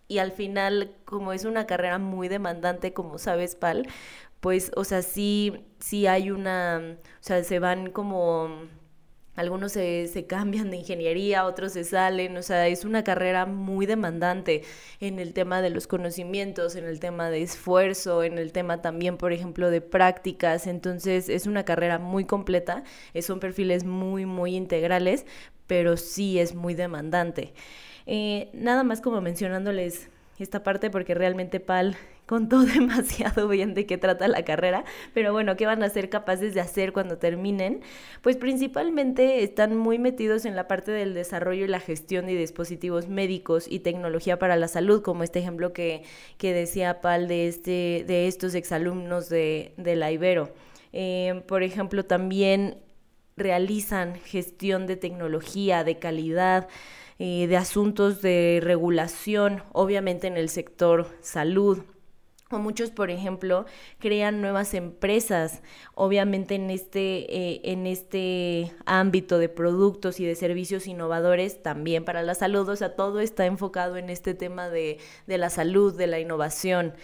y 0.08 0.18
al 0.18 0.30
final, 0.32 0.92
como 1.04 1.32
es 1.32 1.44
una 1.44 1.66
carrera 1.66 1.98
muy 1.98 2.28
demandante, 2.28 2.92
como 2.92 3.18
sabes, 3.18 3.56
Pal, 3.56 3.88
pues, 4.46 4.70
o 4.76 4.84
sea, 4.84 5.02
sí, 5.02 5.66
sí 5.80 6.06
hay 6.06 6.30
una, 6.30 6.80
o 7.00 7.18
sea, 7.18 7.42
se 7.42 7.58
van 7.58 7.90
como 7.90 8.48
algunos 9.34 9.72
se, 9.72 10.06
se, 10.06 10.26
cambian 10.28 10.70
de 10.70 10.76
ingeniería, 10.76 11.46
otros 11.46 11.72
se 11.72 11.82
salen, 11.82 12.36
o 12.36 12.42
sea, 12.44 12.68
es 12.68 12.84
una 12.84 13.02
carrera 13.02 13.44
muy 13.46 13.86
demandante 13.86 14.62
en 15.00 15.18
el 15.18 15.32
tema 15.32 15.62
de 15.62 15.70
los 15.70 15.88
conocimientos, 15.88 16.76
en 16.76 16.84
el 16.84 17.00
tema 17.00 17.28
de 17.28 17.42
esfuerzo, 17.42 18.22
en 18.22 18.38
el 18.38 18.52
tema 18.52 18.82
también, 18.82 19.16
por 19.16 19.32
ejemplo, 19.32 19.68
de 19.68 19.80
prácticas, 19.80 20.68
entonces 20.68 21.28
es 21.28 21.48
una 21.48 21.64
carrera 21.64 21.98
muy 21.98 22.24
completa, 22.24 22.84
eh, 23.14 23.22
son 23.22 23.40
perfiles 23.40 23.82
muy, 23.82 24.26
muy 24.26 24.54
integrales, 24.54 25.26
pero 25.66 25.96
sí 25.96 26.38
es 26.38 26.54
muy 26.54 26.74
demandante. 26.74 27.52
Eh, 28.06 28.50
nada 28.52 28.84
más 28.84 29.00
como 29.00 29.20
mencionándoles 29.20 30.08
esta 30.38 30.62
parte 30.62 30.88
porque 30.88 31.14
realmente 31.14 31.58
Pal 31.58 31.96
contó 32.26 32.60
demasiado 32.64 33.48
bien 33.48 33.74
de 33.74 33.86
qué 33.86 33.98
trata 33.98 34.28
la 34.28 34.44
carrera, 34.44 34.84
pero 35.14 35.32
bueno, 35.32 35.56
¿qué 35.56 35.66
van 35.66 35.82
a 35.82 35.88
ser 35.88 36.10
capaces 36.10 36.54
de 36.54 36.60
hacer 36.60 36.92
cuando 36.92 37.18
terminen? 37.18 37.80
Pues 38.22 38.36
principalmente 38.36 39.42
están 39.42 39.76
muy 39.76 39.98
metidos 39.98 40.44
en 40.44 40.56
la 40.56 40.68
parte 40.68 40.90
del 40.90 41.14
desarrollo 41.14 41.64
y 41.64 41.68
la 41.68 41.80
gestión 41.80 42.26
de 42.26 42.34
dispositivos 42.36 43.08
médicos 43.08 43.66
y 43.68 43.80
tecnología 43.80 44.38
para 44.38 44.56
la 44.56 44.68
salud, 44.68 45.02
como 45.02 45.22
este 45.22 45.38
ejemplo 45.38 45.72
que, 45.72 46.02
que 46.38 46.52
decía 46.52 47.00
Pal 47.00 47.28
de, 47.28 47.48
este, 47.48 48.04
de 48.06 48.26
estos 48.26 48.54
exalumnos 48.54 49.28
de, 49.28 49.72
de 49.76 49.96
la 49.96 50.10
Ibero. 50.12 50.52
Eh, 50.92 51.42
por 51.46 51.62
ejemplo, 51.62 52.04
también 52.04 52.78
realizan 53.36 54.16
gestión 54.16 54.86
de 54.86 54.96
tecnología, 54.96 55.84
de 55.84 55.98
calidad, 55.98 56.68
eh, 57.18 57.46
de 57.46 57.56
asuntos 57.56 58.22
de 58.22 58.60
regulación, 58.62 59.62
obviamente 59.72 60.26
en 60.26 60.36
el 60.36 60.48
sector 60.48 61.08
salud. 61.20 61.82
O 62.50 62.58
muchos, 62.58 62.90
por 62.90 63.10
ejemplo, 63.10 63.66
crean 63.98 64.40
nuevas 64.40 64.72
empresas, 64.74 65.62
obviamente 65.94 66.54
en 66.54 66.70
este, 66.70 67.26
eh, 67.36 67.60
en 67.64 67.88
este 67.88 68.72
ámbito 68.84 69.38
de 69.38 69.48
productos 69.48 70.20
y 70.20 70.24
de 70.26 70.36
servicios 70.36 70.86
innovadores, 70.86 71.60
también 71.62 72.04
para 72.04 72.22
la 72.22 72.36
salud. 72.36 72.68
O 72.68 72.76
sea, 72.76 72.94
todo 72.94 73.18
está 73.20 73.46
enfocado 73.46 73.96
en 73.96 74.10
este 74.10 74.34
tema 74.34 74.68
de, 74.68 74.98
de 75.26 75.38
la 75.38 75.50
salud, 75.50 75.96
de 75.96 76.06
la 76.06 76.20
innovación. 76.20 76.94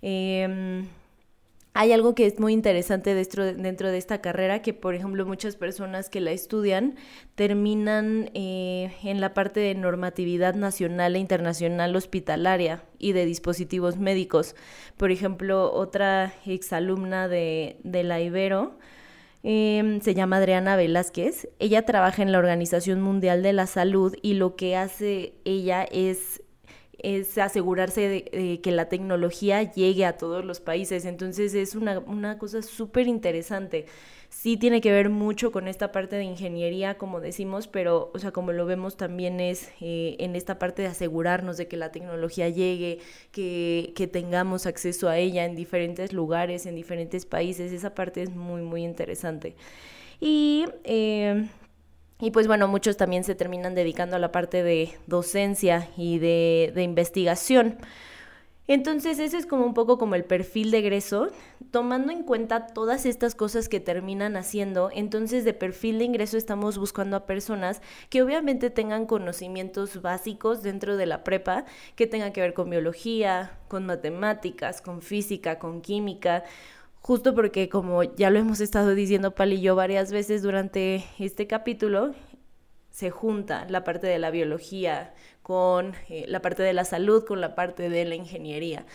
Eh, 0.00 0.84
hay 1.76 1.92
algo 1.92 2.14
que 2.14 2.26
es 2.26 2.38
muy 2.38 2.52
interesante 2.52 3.14
dentro, 3.14 3.44
dentro 3.44 3.90
de 3.90 3.98
esta 3.98 4.20
carrera, 4.20 4.62
que 4.62 4.72
por 4.72 4.94
ejemplo 4.94 5.26
muchas 5.26 5.56
personas 5.56 6.08
que 6.08 6.20
la 6.20 6.30
estudian 6.30 6.94
terminan 7.34 8.30
eh, 8.32 8.92
en 9.02 9.20
la 9.20 9.34
parte 9.34 9.58
de 9.58 9.74
normatividad 9.74 10.54
nacional 10.54 11.16
e 11.16 11.18
internacional 11.18 11.96
hospitalaria 11.96 12.84
y 13.00 13.10
de 13.10 13.26
dispositivos 13.26 13.98
médicos. 13.98 14.54
Por 14.96 15.10
ejemplo, 15.10 15.72
otra 15.72 16.32
exalumna 16.46 17.26
de, 17.26 17.80
de 17.82 18.04
la 18.04 18.20
Ibero, 18.20 18.78
em, 19.42 20.00
se 20.00 20.14
llama 20.14 20.36
Adriana 20.36 20.76
Velázquez. 20.76 21.48
Ella 21.58 21.84
trabaja 21.84 22.22
en 22.22 22.30
la 22.30 22.38
Organización 22.38 23.02
Mundial 23.02 23.42
de 23.42 23.52
la 23.52 23.66
Salud 23.66 24.14
y 24.22 24.34
lo 24.34 24.54
que 24.54 24.76
hace 24.76 25.34
ella 25.44 25.82
es 25.82 26.43
es 27.04 27.36
asegurarse 27.36 28.08
de, 28.08 28.60
que 28.62 28.72
la 28.72 28.88
tecnología 28.88 29.62
llegue 29.62 30.06
a 30.06 30.16
todos 30.16 30.44
los 30.44 30.60
países. 30.60 31.04
Entonces 31.04 31.54
es 31.54 31.74
una, 31.74 31.98
una 31.98 32.38
cosa 32.38 32.62
súper 32.62 33.06
interesante. 33.06 33.86
Sí 34.30 34.56
tiene 34.56 34.80
que 34.80 34.90
ver 34.90 35.10
mucho 35.10 35.52
con 35.52 35.68
esta 35.68 35.92
parte 35.92 36.16
de 36.16 36.24
ingeniería, 36.24 36.98
como 36.98 37.20
decimos, 37.20 37.68
pero, 37.68 38.10
o 38.14 38.18
sea, 38.18 38.32
como 38.32 38.52
lo 38.52 38.66
vemos 38.66 38.96
también 38.96 39.38
es 39.38 39.70
eh, 39.80 40.16
en 40.18 40.34
esta 40.34 40.58
parte 40.58 40.82
de 40.82 40.88
asegurarnos 40.88 41.56
de 41.56 41.68
que 41.68 41.76
la 41.76 41.92
tecnología 41.92 42.48
llegue, 42.48 42.98
que, 43.30 43.92
que 43.94 44.06
tengamos 44.08 44.66
acceso 44.66 45.08
a 45.08 45.18
ella 45.18 45.44
en 45.44 45.54
diferentes 45.54 46.12
lugares, 46.12 46.66
en 46.66 46.74
diferentes 46.74 47.26
países. 47.26 47.70
Esa 47.72 47.94
parte 47.94 48.22
es 48.22 48.34
muy, 48.34 48.62
muy 48.62 48.82
interesante. 48.82 49.54
Y 50.20 50.64
eh, 50.84 51.46
y 52.20 52.30
pues 52.30 52.46
bueno, 52.46 52.68
muchos 52.68 52.96
también 52.96 53.24
se 53.24 53.34
terminan 53.34 53.74
dedicando 53.74 54.16
a 54.16 54.18
la 54.18 54.32
parte 54.32 54.62
de 54.62 54.96
docencia 55.06 55.88
y 55.96 56.18
de, 56.18 56.72
investigación. 56.76 57.78
Entonces 58.66 59.18
ese 59.18 59.36
es 59.36 59.44
como 59.44 59.66
un 59.66 59.74
poco 59.74 59.98
como 59.98 60.14
el 60.14 60.24
perfil 60.24 60.70
de 60.70 60.78
egreso, 60.78 61.28
tomando 61.70 62.12
en 62.12 62.22
cuenta 62.22 62.68
todas 62.68 63.04
estas 63.04 63.34
cosas 63.34 63.68
que 63.68 63.78
terminan 63.78 64.36
haciendo, 64.36 64.88
entonces 64.94 65.44
de 65.44 65.52
perfil 65.52 65.98
de 65.98 66.04
ingreso 66.04 66.38
estamos 66.38 66.78
buscando 66.78 67.16
a 67.16 67.26
personas 67.26 67.82
que 68.08 68.22
obviamente 68.22 68.70
tengan 68.70 69.04
conocimientos 69.04 70.00
básicos 70.00 70.62
dentro 70.62 70.96
de 70.96 71.04
la 71.04 71.24
prepa, 71.24 71.66
que 71.94 72.06
tengan 72.06 72.32
que 72.32 72.40
ver 72.40 72.54
con 72.54 72.70
biología, 72.70 73.58
con 73.68 73.84
matemáticas, 73.84 74.80
con 74.80 75.02
física, 75.02 75.58
con 75.58 75.82
química, 75.82 76.44
justo 77.04 77.34
porque 77.34 77.68
como 77.68 78.02
ya 78.02 78.30
lo 78.30 78.38
hemos 78.38 78.60
estado 78.60 78.94
diciendo 78.94 79.34
Pal 79.34 79.52
y 79.52 79.60
yo 79.60 79.76
varias 79.76 80.10
veces 80.10 80.40
durante 80.40 81.04
este 81.18 81.46
capítulo, 81.46 82.14
se 82.88 83.10
junta 83.10 83.66
la 83.68 83.84
parte 83.84 84.06
de 84.06 84.18
la 84.18 84.30
biología 84.30 85.12
con 85.42 85.92
eh, 86.08 86.24
la 86.28 86.40
parte 86.40 86.62
de 86.62 86.72
la 86.72 86.86
salud, 86.86 87.26
con 87.26 87.42
la 87.42 87.54
parte 87.54 87.90
de 87.90 88.06
la 88.06 88.14
ingeniería. 88.14 88.86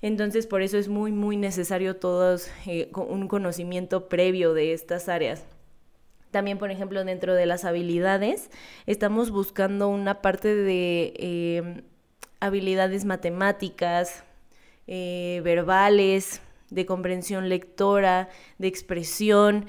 Entonces, 0.00 0.46
por 0.46 0.62
eso 0.62 0.78
es 0.78 0.88
muy, 0.88 1.12
muy 1.12 1.36
necesario 1.36 1.96
todos 1.96 2.50
eh, 2.66 2.90
un 2.94 3.28
conocimiento 3.28 4.08
previo 4.08 4.54
de 4.54 4.72
estas 4.72 5.10
áreas. 5.10 5.44
También, 6.30 6.56
por 6.56 6.70
ejemplo, 6.70 7.04
dentro 7.04 7.34
de 7.34 7.44
las 7.44 7.66
habilidades, 7.66 8.50
estamos 8.86 9.30
buscando 9.30 9.88
una 9.88 10.22
parte 10.22 10.54
de 10.54 11.12
em, 11.18 11.82
habilidades 12.40 13.04
matemáticas, 13.04 14.24
eh, 14.86 15.42
verbales, 15.44 16.40
de 16.74 16.86
comprensión 16.86 17.48
lectora, 17.48 18.28
de 18.58 18.68
expresión. 18.68 19.66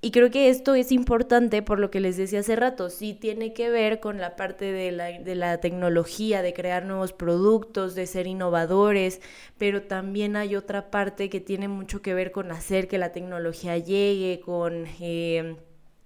Y 0.00 0.10
creo 0.10 0.32
que 0.32 0.48
esto 0.48 0.74
es 0.74 0.90
importante 0.90 1.62
por 1.62 1.78
lo 1.78 1.92
que 1.92 2.00
les 2.00 2.16
decía 2.16 2.40
hace 2.40 2.56
rato, 2.56 2.90
sí 2.90 3.14
tiene 3.14 3.54
que 3.54 3.70
ver 3.70 4.00
con 4.00 4.18
la 4.18 4.34
parte 4.34 4.72
de 4.72 4.90
la, 4.90 5.20
de 5.20 5.34
la, 5.36 5.60
tecnología, 5.60 6.42
de 6.42 6.52
crear 6.52 6.84
nuevos 6.84 7.12
productos, 7.12 7.94
de 7.94 8.08
ser 8.08 8.26
innovadores, 8.26 9.20
pero 9.58 9.82
también 9.82 10.34
hay 10.34 10.56
otra 10.56 10.90
parte 10.90 11.30
que 11.30 11.40
tiene 11.40 11.68
mucho 11.68 12.02
que 12.02 12.14
ver 12.14 12.32
con 12.32 12.50
hacer 12.50 12.88
que 12.88 12.98
la 12.98 13.12
tecnología 13.12 13.78
llegue, 13.78 14.40
con... 14.40 14.86
Eh, 15.00 15.56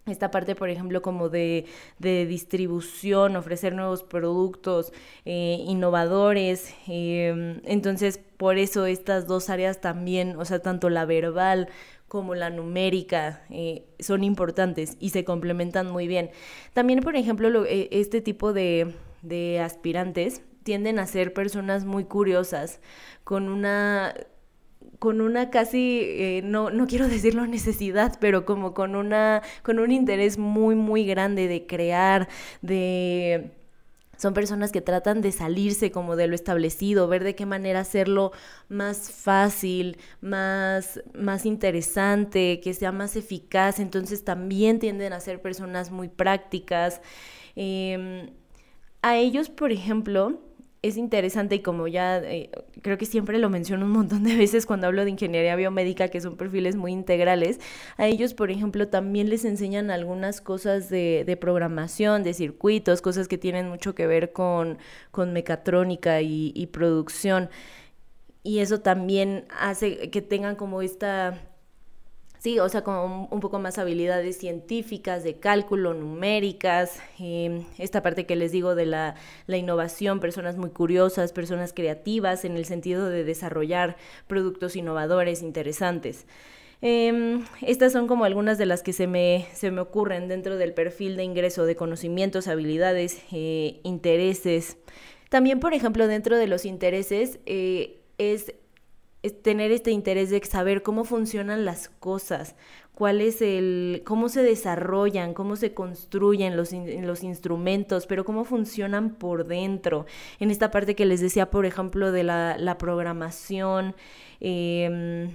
esta 0.07 0.31
parte, 0.31 0.55
por 0.55 0.71
ejemplo, 0.71 1.03
como 1.03 1.29
de, 1.29 1.67
de 1.99 2.27
distribución, 2.27 3.37
ofrecer 3.37 3.75
nuevos 3.75 4.05
productos 4.05 4.93
eh, 5.25 5.59
innovadores. 5.67 6.75
Em, 6.87 7.61
entonces, 7.65 8.21
por 8.37 8.57
eso 8.59 8.87
estas 8.87 9.27
dos 9.27 9.51
áreas 9.51 9.81
también, 9.81 10.37
o 10.37 10.45
sea, 10.45 10.61
tanto 10.61 10.91
la 10.91 11.05
verbal 11.07 11.69
como 12.09 12.37
la 12.37 12.51
numérica 12.51 13.43
eh, 13.51 13.85
son 13.99 14.23
importantes 14.23 14.97
y 15.01 15.11
se 15.11 15.25
complementan 15.25 15.91
muy 15.91 16.07
bien. 16.07 16.31
También, 16.73 17.01
por 17.01 17.17
ejemplo, 17.17 17.65
eh, 17.65 17.89
este 17.91 18.21
tipo 18.21 18.53
de, 18.53 18.95
de 19.23 19.59
aspirantes 19.61 20.43
tienden 20.63 21.01
a 21.01 21.07
ser 21.07 21.33
personas 21.33 21.85
muy 21.85 22.05
curiosas, 22.05 22.81
con 23.25 23.49
una 23.49 24.15
con 24.99 25.21
una 25.21 25.50
casi, 25.50 26.00
eh, 26.03 26.41
no, 26.45 26.71
no 26.71 26.87
quiero 26.87 27.09
decirlo 27.09 27.47
necesidad, 27.47 28.19
pero 28.21 28.45
como 28.45 28.75
con 28.75 28.97
una, 28.97 29.43
con 29.62 29.79
un 29.79 29.91
interés 29.91 30.38
muy, 30.38 30.75
muy 30.75 31.07
grande 31.07 31.49
de 31.49 31.67
crear, 31.67 32.29
de 32.62 33.50
son 34.17 34.33
personas 34.33 34.73
que 34.73 34.81
tratan 34.81 35.21
de 35.21 35.31
salirse 35.31 35.91
como 35.91 36.17
de 36.17 36.26
lo 36.26 36.35
establecido, 36.35 37.07
ver 37.09 37.23
de 37.23 37.35
qué 37.35 37.45
manera 37.45 37.81
hacerlo 37.81 38.33
más 38.69 39.11
fácil, 39.11 39.99
más, 40.21 41.03
más 41.15 41.45
interesante, 41.45 42.61
que 42.62 42.73
sea 42.73 42.93
más 42.93 43.17
eficaz. 43.17 43.79
Entonces 43.79 44.25
también 44.25 44.79
tienden 44.79 45.12
a 45.12 45.21
ser 45.21 45.43
personas 45.43 45.91
muy 45.91 46.09
prácticas. 46.09 47.00
Em, 47.57 48.31
a 49.03 49.17
ellos, 49.17 49.50
por 49.50 49.71
ejemplo, 49.71 50.41
es 50.83 50.97
interesante 50.97 51.56
y 51.56 51.62
como 51.62 51.88
ya 51.88 52.18
eh, 52.18 52.50
creo 52.83 52.99
que 52.99 53.06
siempre 53.06 53.38
lo 53.38 53.50
menciono 53.50 53.87
un 53.87 53.92
montón 53.92 54.23
de 54.25 54.37
veces 54.37 54.66
cuando 54.66 54.87
hablo 54.87 55.04
de 55.04 55.11
ingeniería 55.11 55.56
biomédica, 55.56 56.09
que 56.09 56.21
son 56.21 56.37
perfiles 56.37 56.76
muy 56.76 56.92
integrales, 56.92 57.61
a 57.97 58.06
ellos, 58.06 58.35
por 58.35 58.50
ejemplo, 58.50 58.88
también 58.88 59.28
les 59.30 59.45
enseñan 59.45 59.90
algunas 59.90 60.40
cosas 60.40 60.88
de, 60.88 61.25
de 61.26 61.37
programación, 61.37 62.23
de 62.23 62.35
circuitos, 62.35 63.02
cosas 63.02 63.28
que 63.28 63.38
tienen 63.38 63.68
mucho 63.68 63.95
que 63.95 64.06
ver 64.06 64.33
con, 64.33 64.78
con 65.11 65.33
mecatrónica 65.33 66.21
y, 66.23 66.52
y 66.54 66.66
producción. 66.68 67.50
Y 68.42 68.61
eso 68.61 68.80
también 68.80 69.47
hace 69.59 70.11
que 70.11 70.23
tengan 70.23 70.54
como 70.56 70.83
esta 70.83 71.42
Sí, 72.38 72.59
o 72.59 72.69
sea, 72.69 72.83
como 72.83 73.28
un 73.31 73.40
poco 73.40 73.59
más 73.59 73.78
habilidades 73.78 74.38
científicas, 74.38 75.25
de 75.25 75.38
cálculo, 75.38 75.95
numéricas, 75.95 77.00
em, 77.19 77.64
esta 77.78 78.02
parte 78.02 78.26
que 78.26 78.37
les 78.37 78.52
digo 78.52 78.75
de 78.75 78.87
la, 78.87 79.14
innovación, 79.49 80.21
personas 80.21 80.57
muy 80.57 80.71
curiosas, 80.71 81.33
personas 81.33 81.73
creativas 81.73 82.45
en 82.45 82.57
el 82.57 82.66
sentido 82.66 83.09
de 83.09 83.25
desarrollar 83.25 83.97
productos 84.26 84.76
innovadores, 84.76 85.43
interesantes. 85.43 86.26
Em, 86.83 87.45
estas 87.62 87.93
son 87.93 88.07
como 88.07 88.25
algunas 88.25 88.59
de 88.59 88.66
las 88.66 88.83
que 88.83 88.93
se 88.93 89.07
me, 89.07 89.47
se 89.55 89.71
me 89.71 89.81
ocurren 89.81 90.28
dentro 90.28 90.59
del 90.59 90.75
perfil 90.75 91.16
de 91.16 91.25
ingreso 91.25 91.64
de 91.64 91.75
conocimientos, 91.75 92.49
habilidades, 92.49 93.23
eh, 93.33 93.81
intereses. 93.83 94.76
También, 95.31 95.59
por 95.59 95.75
ejemplo, 95.75 96.07
dentro 96.07 96.37
de 96.37 96.47
los 96.47 96.64
intereses 96.64 97.40
eh, 97.47 97.99
tener 99.30 99.73
este 99.73 99.90
interés 99.90 100.30
de 100.30 100.42
saber 100.45 100.83
cómo 100.83 101.04
funcionan 101.04 101.64
las 101.64 101.88
cosas, 101.88 102.56
cuál 102.95 103.21
es 103.21 103.42
el, 103.42 104.02
cómo 104.06 104.28
se 104.28 104.42
desarrollan, 104.42 105.35
cómo 105.35 105.56
se 105.56 105.75
construyen 105.75 106.56
los, 106.56 106.73
los 106.73 107.23
instrumentos, 107.23 108.06
pero 108.06 108.25
cómo 108.25 108.45
funcionan 108.45 109.11
por 109.11 109.47
dentro. 109.47 110.06
En 110.40 110.50
esta 110.50 110.71
parte 110.71 110.95
que 110.95 111.04
les 111.04 111.21
decía, 111.21 111.50
por 111.50 111.66
ejemplo, 111.66 112.11
de 112.11 112.25
la, 112.25 112.56
la 112.59 112.78
programación, 112.78 113.95
em, 114.40 115.30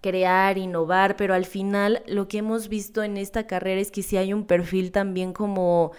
crear, 0.00 0.58
innovar, 0.58 1.16
pero 1.16 1.32
al 1.32 1.46
final 1.46 2.02
lo 2.06 2.28
que 2.28 2.38
hemos 2.38 2.68
visto 2.68 3.02
en 3.02 3.16
esta 3.16 3.46
carrera 3.46 3.80
es 3.80 3.90
que 3.90 4.02
si 4.02 4.16
hay 4.16 4.32
un 4.32 4.44
perfil 4.44 4.90
también 4.92 5.32
como 5.32 5.92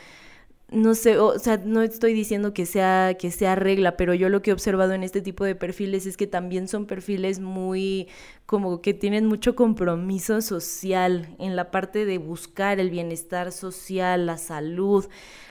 no 0.72 0.96
sé, 0.96 1.20
o, 1.20 1.38
sea, 1.38 1.58
no 1.58 1.84
estoy 1.84 2.14
diciendo 2.14 2.54
que 2.54 2.66
sea, 2.66 3.16
que 3.20 3.30
sea 3.30 3.56
regla, 3.56 3.98
pero 3.98 4.16
yo 4.16 4.30
lo 4.30 4.42
que 4.42 4.50
he 4.50 4.54
observado 4.54 4.94
en 4.94 5.04
este 5.04 5.22
tipo 5.22 5.46
de 5.46 5.54
perfiles 5.56 6.08
es 6.08 6.18
que 6.18 6.26
también 6.26 6.68
son 6.68 6.88
perfiles 6.88 7.40
muy, 7.40 8.08
como 8.48 8.82
que 8.82 8.96
tienen 8.96 9.28
mucho 9.28 9.56
compromiso 9.56 10.42
social 10.42 11.30
en 11.38 11.56
la 11.56 11.70
parte 11.70 12.06
de 12.06 12.18
buscar 12.18 12.80
el 12.80 12.90
bienestar 12.90 13.52
social, 13.52 14.26
la 14.26 14.38
salud, 14.38 15.06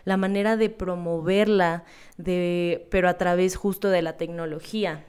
la 0.04 0.16
manera 0.16 0.56
de 0.56 0.68
promoverla, 0.68 1.84
de, 2.16 2.88
pero 2.90 3.08
a 3.08 3.16
través 3.16 3.54
justo 3.54 3.90
de 3.90 4.02
la 4.02 4.16
tecnología. 4.16 5.04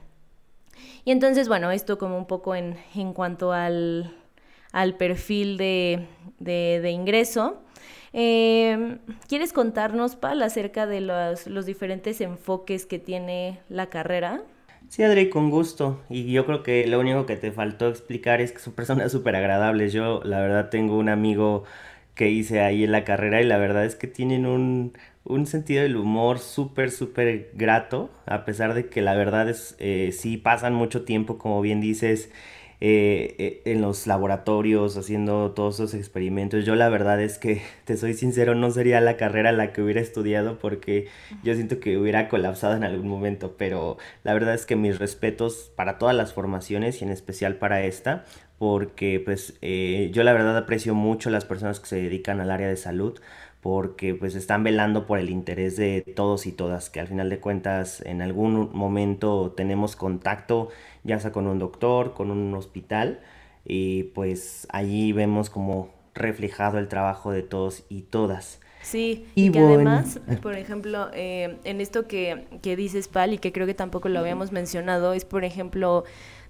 Y 1.04 1.12
entonces, 1.12 1.48
bueno, 1.48 1.72
esto 1.72 1.98
como 1.98 2.18
un 2.18 2.28
poco 2.28 2.54
en, 2.54 2.78
en 2.94 3.14
cuanto 3.14 3.54
al, 3.54 4.16
al 4.72 4.98
perfil 4.98 5.58
de, 5.58 6.08
de, 6.40 6.80
de 6.82 6.92
ingreso. 6.92 7.65
Eh, 8.18 8.98
¿Quieres 9.28 9.52
contarnos, 9.52 10.16
Pal, 10.16 10.42
acerca 10.42 10.88
de 10.88 11.02
los, 11.02 11.66
diferentes 11.66 12.22
enfoques 12.22 12.86
que 12.86 12.98
tiene 12.98 13.60
la 13.68 13.88
carrera? 13.88 14.42
Sí, 14.88 15.04
Adri, 15.04 15.30
con 15.30 15.50
gusto. 15.50 16.02
Y 16.10 16.32
yo 16.32 16.46
creo 16.46 16.64
que 16.64 16.88
lo 16.88 16.98
único 17.02 17.26
que 17.26 17.36
te 17.36 17.52
faltó 17.52 17.90
explicar 17.90 18.40
es 18.40 18.54
que 18.54 18.60
son 18.60 18.72
personas 18.72 19.12
súper 19.12 19.36
agradables. 19.36 19.92
Yo, 19.92 20.22
la 20.24 20.40
verdad, 20.40 20.70
tengo 20.70 20.98
un 20.98 21.10
amigo 21.10 21.66
que 22.14 22.30
hice 22.30 22.62
ahí 22.62 22.86
en 22.86 22.94
la 22.94 23.04
carrera 23.04 23.42
y 23.42 23.44
la 23.44 23.58
verdad 23.58 23.84
es 23.84 23.96
que 23.96 24.08
tienen 24.08 24.46
un, 24.46 24.94
un 25.26 25.46
sentido 25.46 25.84
del 25.84 25.98
humor 25.98 26.40
súper, 26.40 26.92
súper 26.92 27.52
grato, 27.54 28.12
a 28.26 28.46
pesar 28.46 28.76
de 28.76 28.88
que 28.88 29.02
la 29.02 29.16
verdad 29.16 29.50
es, 29.50 29.76
eh, 29.80 30.14
sí 30.14 30.38
pasan 30.38 30.74
mucho 30.74 31.04
tiempo, 31.04 31.38
como 31.38 31.60
bien 31.60 31.82
dices, 31.82 32.32
eh, 32.82 33.36
eh, 33.38 33.62
en 33.66 33.82
los 33.82 34.06
laboratorios 34.06 34.98
haciendo 34.98 35.52
todos 35.52 35.76
esos 35.76 35.94
experimentos. 35.94 36.66
Yo 36.66 36.76
la 36.76 36.90
verdad 36.90 37.22
es 37.22 37.38
que, 37.38 37.62
te 37.86 37.98
soy 37.98 38.14
sincero, 38.14 38.56
no 38.56 38.70
sería 38.72 39.00
la 39.02 39.18
carrera 39.18 39.52
la 39.52 39.72
que 39.72 39.82
hubiera 39.82 40.02
estudiado 40.02 40.60
porque 40.60 41.08
yo 41.44 41.54
siento 41.56 41.80
que 41.80 41.98
hubiera 41.98 42.28
colapsado 42.28 42.76
en 42.76 42.84
algún 42.84 43.08
momento, 43.08 43.56
pero 43.58 43.98
la 44.24 44.34
verdad 44.34 44.54
es 44.54 44.66
que 44.66 44.76
mis 44.76 45.00
respetos 45.00 45.72
para 45.76 45.98
todas 45.98 46.16
las 46.16 46.34
formaciones 46.34 47.02
y 47.02 47.06
en 47.06 47.12
especial 47.12 47.56
para 47.56 47.84
esta, 47.84 48.26
porque 48.58 49.22
pues 49.24 49.58
eh, 49.62 50.10
yo 50.14 50.24
la 50.24 50.34
verdad 50.34 50.58
aprecio 50.58 50.96
mucho 50.96 51.30
las 51.30 51.46
personas 51.46 51.80
que 51.80 51.88
se 51.88 51.96
dedican 51.98 52.40
al 52.40 52.52
área 52.52 52.68
de 52.68 52.78
salud 52.78 53.20
porque 53.66 54.14
pues 54.14 54.36
están 54.36 54.64
velando 54.64 55.08
por 55.08 55.18
el 55.18 55.32
interés 55.32 55.76
de 55.76 56.04
todos 56.16 56.46
y 56.46 56.52
todas, 56.52 56.92
que 56.92 57.00
al 57.00 57.08
final 57.08 57.32
de 57.32 57.40
cuentas 57.40 58.00
en 58.02 58.22
algún 58.22 58.70
momento 58.74 59.56
tenemos 59.58 59.96
contacto 59.96 60.70
ya 61.04 61.20
sea 61.20 61.32
con 61.32 61.48
un 61.48 61.58
doctor, 61.58 62.14
con 62.14 62.30
un 62.30 62.54
hospital, 62.54 63.22
y 63.66 64.04
pues 64.14 64.68
allí 64.70 65.14
vemos 65.14 65.50
como 65.50 65.90
reflejado 66.14 66.78
el 66.78 66.88
trabajo 66.88 67.32
de 67.32 67.42
todos 67.42 67.86
y 67.90 68.04
todas. 68.04 68.60
Sí, 68.84 69.26
y, 69.34 69.50
que 69.50 69.58
además, 69.58 70.20
por 70.44 70.56
ejemplo, 70.56 71.10
eh, 71.16 71.58
en 71.64 71.82
esto 71.82 72.08
que, 72.08 72.46
que 72.62 72.76
dices, 72.76 73.08
Pal, 73.08 73.34
y 73.34 73.40
que 73.40 73.52
creo 73.52 73.66
que 73.66 73.74
tampoco 73.74 74.10
lo 74.10 74.20
habíamos 74.20 74.52
mencionado, 74.52 75.14
es, 75.14 75.26
por 75.26 75.44
ejemplo, 75.44 76.04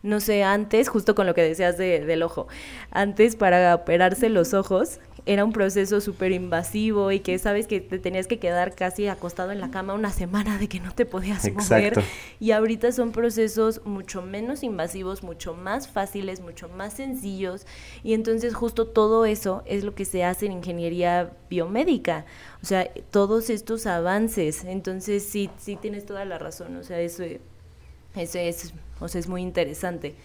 no 0.06 0.20
sé, 0.20 0.44
antes, 0.44 0.88
justo 0.88 1.16
con 1.16 1.26
lo 1.26 1.34
que 1.34 1.42
decías 1.42 1.78
de, 1.78 2.06
del 2.06 2.24
ojo, 2.24 2.48
antes 2.92 3.36
para 3.36 3.74
operarse 3.74 4.30
los 4.30 4.54
ojos, 4.54 5.00
era 5.26 5.44
un 5.44 5.52
proceso 5.52 6.02
súper 6.02 6.32
invasivo 6.32 7.12
y 7.12 7.20
que 7.20 7.40
sabes 7.40 7.66
que 7.66 7.82
te 7.82 7.98
tenías 7.98 8.28
que 8.28 8.38
quedar 8.38 8.76
casi 8.76 9.08
acostado 9.08 9.52
en 9.52 9.60
la 9.60 9.72
cama 9.72 9.96
una 9.96 10.12
semana 10.12 10.60
de 10.60 10.68
que 10.68 10.80
no 10.80 10.94
te 10.94 11.06
podías 11.08 11.52
mover. 11.52 12.04
Y 12.40 12.52
ahorita 12.52 12.92
son 12.92 13.12
procesos 13.12 13.82
mucho 13.86 14.22
menos 14.22 14.62
invasivos, 14.62 15.24
mucho 15.24 15.56
más 15.56 15.88
fáciles, 15.88 16.42
mucho 16.42 16.70
más 16.70 16.94
sencillos. 16.94 17.66
Y 18.04 18.14
entonces 18.14 18.54
justo 18.54 18.86
todo 18.86 19.26
eso 19.26 19.64
es 19.66 19.84
lo 19.84 19.96
que 19.96 20.06
se 20.06 20.24
hace 20.24 20.46
en 20.46 20.52
ingeniería 20.52 21.32
biomédica. 21.50 22.26
O 22.62 22.66
sea, 22.68 22.88
todos 23.10 23.50
estos 23.50 23.88
avances. 23.88 24.64
Entonces 24.64 25.24
sí, 25.24 25.50
sí 25.58 25.76
tienes 25.76 26.06
toda 26.06 26.24
la 26.26 26.38
razón. 26.38 26.76
O 26.76 26.84
sea, 26.84 27.00
eso, 27.00 27.24
eso 28.16 28.38
es, 28.38 28.74
o 29.00 29.08
sea, 29.08 29.20
es 29.20 29.28
muy 29.28 29.42
interesante. 29.42 30.16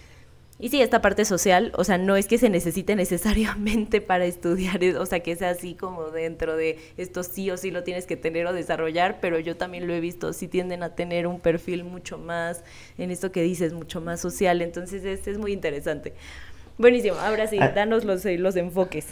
Y 0.63 0.69
sí, 0.69 0.83
esta 0.83 1.01
parte 1.01 1.25
social, 1.25 1.73
o 1.75 1.85
sea, 1.85 1.97
no 1.97 2.17
es 2.17 2.27
que 2.27 2.37
se 2.37 2.51
necesite 2.51 2.95
necesariamente 2.97 4.03
para 4.03 4.27
estudiar, 4.27 4.81
o 4.99 5.07
sea, 5.07 5.21
que 5.21 5.35
sea 5.35 5.51
así 5.51 5.75
como 5.75 6.11
dentro 6.11 6.55
de 6.55 6.79
esto 6.99 7.23
sí 7.23 7.51
o 7.51 7.57
sí 7.57 7.71
lo 7.71 7.83
tienes 7.83 8.07
que 8.07 8.17
tener 8.17 8.47
o 8.47 8.53
desarrollar, 8.53 9.19
pero 9.21 9.39
yo 9.39 9.57
también 9.57 9.87
lo 9.87 9.95
he 9.95 10.01
visto, 10.01 10.35
sí 10.35 10.49
tienden 10.49 10.83
a 10.83 10.95
tener 10.95 11.27
un 11.27 11.41
perfil 11.41 11.85
mucho 11.85 12.19
más, 12.19 12.63
en 12.99 13.11
esto 13.11 13.33
que 13.33 13.43
dices, 13.43 13.73
mucho 13.73 14.03
más 14.03 14.21
social, 14.21 14.61
entonces 14.61 15.03
este 15.05 15.31
es 15.31 15.39
muy 15.39 15.53
interesante. 15.53 16.13
Buenísimo, 16.77 17.17
ahora 17.19 17.47
sí, 17.47 17.57
ah. 17.59 17.69
danos 17.69 18.05
los, 18.05 18.25
eh, 18.27 18.37
los 18.37 18.55
enfoques. 18.57 19.07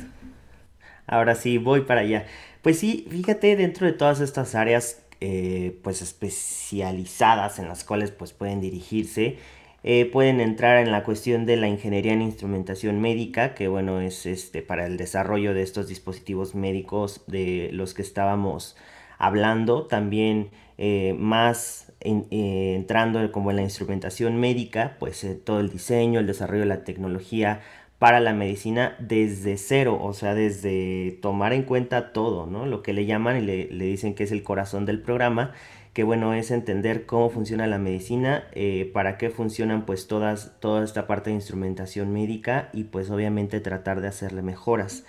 Ahora 1.06 1.34
sí, 1.34 1.56
voy 1.56 1.80
para 1.82 2.02
allá. 2.02 2.26
Pues 2.60 2.78
sí, 2.78 3.06
fíjate, 3.08 3.56
dentro 3.56 3.86
de 3.86 3.94
todas 3.94 4.20
estas 4.20 4.54
áreas, 4.54 5.02
eh, 5.20 5.78
pues 5.82 6.02
especializadas 6.02 7.58
en 7.58 7.68
las 7.68 7.84
cuales 7.84 8.10
pues 8.10 8.32
pueden 8.32 8.60
dirigirse, 8.60 9.38
eh, 9.84 10.06
pueden 10.06 10.40
entrar 10.40 10.78
en 10.78 10.90
la 10.90 11.04
cuestión 11.04 11.46
de 11.46 11.56
la 11.56 11.68
ingeniería 11.68 12.12
en 12.12 12.22
instrumentación 12.22 13.00
médica, 13.00 13.54
que 13.54 13.68
bueno, 13.68 14.00
es 14.00 14.26
este, 14.26 14.62
para 14.62 14.86
el 14.86 14.96
desarrollo 14.96 15.54
de 15.54 15.62
estos 15.62 15.88
dispositivos 15.88 16.54
médicos 16.54 17.22
de 17.26 17.70
los 17.72 17.94
que 17.94 18.02
estábamos 18.02 18.76
hablando. 19.18 19.86
También 19.86 20.50
eh, 20.78 21.14
más 21.18 21.92
entrando 22.00 23.32
como 23.32 23.50
en 23.50 23.56
la 23.56 23.62
instrumentación 23.62 24.36
médica, 24.36 24.96
pues 25.00 25.26
todo 25.44 25.58
el 25.58 25.68
diseño, 25.68 26.20
el 26.20 26.26
desarrollo 26.26 26.60
de 26.60 26.66
la 26.68 26.84
tecnología 26.84 27.60
para 27.98 28.20
la 28.20 28.32
medicina 28.32 28.96
desde 29.00 29.56
cero, 29.56 29.98
o 30.00 30.12
sea, 30.12 30.34
desde 30.34 31.18
tomar 31.22 31.52
en 31.52 31.64
cuenta 31.64 32.12
todo, 32.12 32.46
¿no? 32.46 32.66
Lo 32.66 32.82
que 32.82 32.92
le 32.92 33.06
llaman 33.06 33.38
y 33.38 33.40
le, 33.40 33.66
le 33.70 33.84
dicen 33.86 34.14
que 34.14 34.24
es 34.24 34.32
el 34.32 34.42
corazón 34.42 34.86
del 34.86 35.00
programa 35.02 35.52
que 35.98 36.04
bueno 36.04 36.32
es 36.32 36.52
entender 36.52 37.06
cómo 37.06 37.28
funciona 37.28 37.66
la 37.66 37.78
medicina, 37.78 38.44
eh, 38.52 38.88
para 38.94 39.18
qué 39.18 39.30
funcionan 39.30 39.84
pues 39.84 40.06
todas, 40.06 40.52
toda 40.60 40.84
esta 40.84 41.08
parte 41.08 41.30
de 41.30 41.34
instrumentación 41.34 42.12
médica 42.12 42.68
y 42.72 42.84
pues 42.84 43.10
obviamente 43.10 43.58
tratar 43.58 44.00
de 44.00 44.06
hacerle 44.06 44.42
mejoras. 44.42 45.04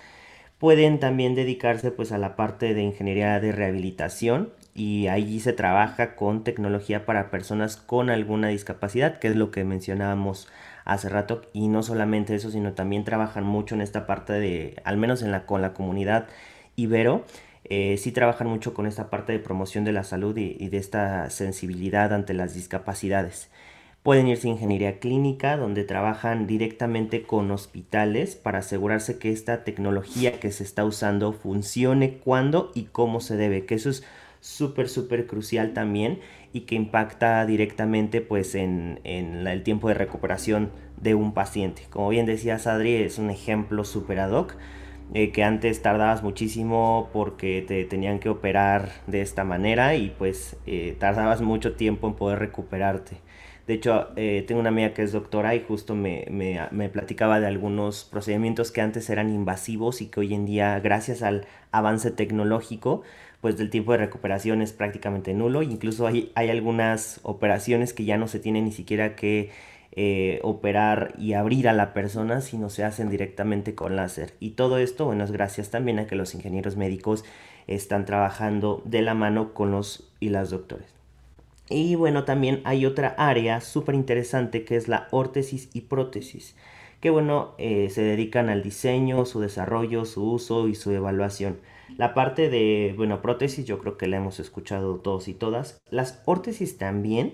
Pueden 0.57 0.99
también 0.99 1.35
dedicarse 1.35 1.91
pues 1.91 2.11
a 2.11 2.17
la 2.17 2.35
parte 2.35 2.73
de 2.73 2.81
ingeniería 2.81 3.39
de 3.39 3.51
rehabilitación 3.51 4.51
y 4.73 5.09
allí 5.09 5.39
se 5.41 5.53
trabaja 5.53 6.15
con 6.15 6.43
tecnología 6.43 7.05
para 7.05 7.29
personas 7.29 7.77
con 7.77 8.09
alguna 8.09 8.47
discapacidad, 8.47 9.19
que 9.19 9.27
es 9.27 9.35
lo 9.35 9.51
que 9.51 9.63
mencionábamos 9.65 10.49
hace 10.93 11.09
rato 11.09 11.41
y 11.53 11.67
no 11.67 11.83
solamente 11.83 12.35
eso, 12.35 12.51
sino 12.51 12.73
también 12.73 13.03
trabajan 13.03 13.43
mucho 13.43 13.75
en 13.75 13.81
esta 13.81 14.05
parte 14.05 14.33
de, 14.33 14.81
al 14.83 14.97
menos 14.97 15.21
en 15.21 15.31
la, 15.31 15.45
con 15.45 15.61
la 15.61 15.73
comunidad 15.73 16.27
ibero, 16.75 17.25
eh, 17.65 17.97
sí 17.97 18.11
trabajan 18.11 18.47
mucho 18.47 18.73
con 18.73 18.87
esta 18.87 19.09
parte 19.09 19.31
de 19.31 19.39
promoción 19.39 19.83
de 19.83 19.91
la 19.91 20.03
salud 20.03 20.35
y, 20.37 20.69
de 20.69 20.77
esta 20.77 21.29
sensibilidad 21.29 22.13
ante 22.13 22.33
las 22.33 22.53
discapacidades. 22.53 23.49
Pueden 24.01 24.27
irse 24.27 24.47
a 24.47 24.51
ingeniería 24.51 24.99
clínica, 24.99 25.57
donde 25.57 25.83
trabajan 25.83 26.47
directamente 26.47 27.23
con 27.23 27.51
hospitales 27.51 28.35
para 28.35 28.59
asegurarse 28.59 29.19
que 29.19 29.31
esta 29.31 29.63
tecnología 29.65 30.39
que 30.39 30.51
se 30.51 30.63
está 30.63 30.85
usando 30.85 31.33
funcione 31.33 32.17
cuando 32.17 32.71
y 32.73 32.85
cómo 32.85 33.19
se 33.19 33.35
debe, 33.35 33.65
que 33.65 33.75
eso 33.75 33.89
es 33.89 34.03
súper, 34.39 34.89
súper 34.89 35.27
crucial 35.27 35.73
también. 35.73 36.19
y 36.51 36.61
que 36.61 36.73
impacta 36.73 37.45
directamente 37.45 38.21
pues 38.21 38.55
en, 38.55 38.99
el 39.03 39.61
tiempo 39.63 39.87
de 39.87 39.93
recuperación 39.93 40.71
de 40.97 41.13
un 41.13 41.33
paciente. 41.33 41.83
Como 41.91 42.09
bien 42.09 42.25
decía 42.25 42.55
Adri, 42.55 42.95
es 42.95 43.19
un 43.19 43.29
ejemplo 43.29 43.83
super 43.83 44.19
ad 44.19 44.31
hoc. 44.31 44.55
Eh, 45.15 45.31
que 45.31 45.43
antes 45.43 45.81
tardabas 45.81 46.21
muchísimo 46.21 47.09
porque 47.11 47.63
te 47.67 47.83
tenían 47.85 48.19
que 48.19 48.29
operar 48.29 48.91
de 49.07 49.21
esta 49.21 49.43
manera 49.43 49.95
y 49.95 50.09
pues 50.11 50.55
eh, 50.67 50.95
tardabas 50.99 51.41
mucho 51.41 51.73
tiempo 51.73 52.07
en 52.07 52.13
poder 52.13 52.37
recuperarte. 52.37 53.17
De 53.65 53.75
hecho, 53.75 54.09
eh, 54.15 54.43
tengo 54.47 54.61
una 54.61 54.69
amiga 54.69 54.93
que 54.93 55.03
es 55.03 55.11
doctora 55.11 55.53
y 55.53 55.61
justo 55.61 55.95
me, 55.95 56.25
me, 56.31 56.89
platicaba 56.89 57.39
de 57.39 57.45
algunos 57.45 58.03
procedimientos 58.03 58.71
que 58.71 58.81
antes 58.81 59.09
eran 59.11 59.29
invasivos 59.29 60.01
y 60.01 60.07
que 60.07 60.21
hoy 60.21 60.33
en 60.33 60.47
día, 60.47 60.79
gracias 60.79 61.21
al 61.21 61.45
avance 61.71 62.09
tecnológico, 62.09 63.03
pues 63.41 63.57
del 63.57 63.69
tiempo 63.69 63.91
de 63.93 63.99
recuperación 63.99 64.61
es 64.61 64.73
prácticamente 64.73 65.33
nulo. 65.33 65.61
Incluso 65.63 66.07
hay, 66.07 66.31
hay 66.35 66.49
algunas 66.49 67.19
operaciones 67.23 67.93
que 67.93 68.05
ya 68.05 68.17
no 68.17 68.27
se 68.27 68.39
tiene 68.39 68.61
ni 68.61 68.71
siquiera 68.71 69.15
que 69.15 69.49
eh, 69.91 70.39
operar 70.43 71.13
y 71.17 71.33
abrir 71.33 71.67
a 71.67 71.73
la 71.73 71.93
persona, 71.93 72.41
sino 72.41 72.69
se 72.69 72.83
hacen 72.83 73.09
directamente 73.09 73.75
con 73.75 73.95
láser. 73.95 74.33
Y 74.39 74.51
todo 74.51 74.77
esto, 74.77 75.05
bueno, 75.05 75.23
es 75.23 75.31
gracias 75.31 75.71
también 75.71 75.99
a 75.99 76.07
que 76.07 76.15
los 76.15 76.35
ingenieros 76.35 76.77
médicos 76.77 77.25
están 77.67 78.05
trabajando 78.05 78.81
de 78.85 79.01
la 79.01 79.13
mano 79.13 79.53
con 79.53 79.71
los 79.71 80.09
y 80.19 80.29
las 80.29 80.51
doctores. 80.51 80.87
Y 81.69 81.95
bueno, 81.95 82.23
también 82.23 82.61
hay 82.65 82.85
otra 82.85 83.09
área 83.17 83.61
súper 83.61 83.95
interesante 83.95 84.63
que 84.65 84.75
es 84.75 84.87
la 84.87 85.07
órtesis 85.11 85.69
y 85.73 85.81
prótesis, 85.81 86.55
que 86.99 87.09
bueno, 87.09 87.53
eh, 87.57 87.89
se 87.91 88.01
dedican 88.01 88.49
al 88.49 88.63
diseño, 88.63 89.25
su 89.25 89.39
desarrollo, 89.39 90.05
su 90.05 90.31
uso 90.31 90.67
y 90.67 90.75
su 90.75 90.91
evaluación. 90.91 91.59
La 91.97 92.13
parte 92.13 92.49
de, 92.49 92.93
bueno, 92.95 93.21
prótesis 93.21 93.65
yo 93.65 93.79
creo 93.79 93.97
que 93.97 94.07
la 94.07 94.17
hemos 94.17 94.39
escuchado 94.39 94.95
todos 94.95 95.27
y 95.27 95.33
todas. 95.33 95.81
Las 95.89 96.21
órtesis 96.25 96.77
también, 96.77 97.33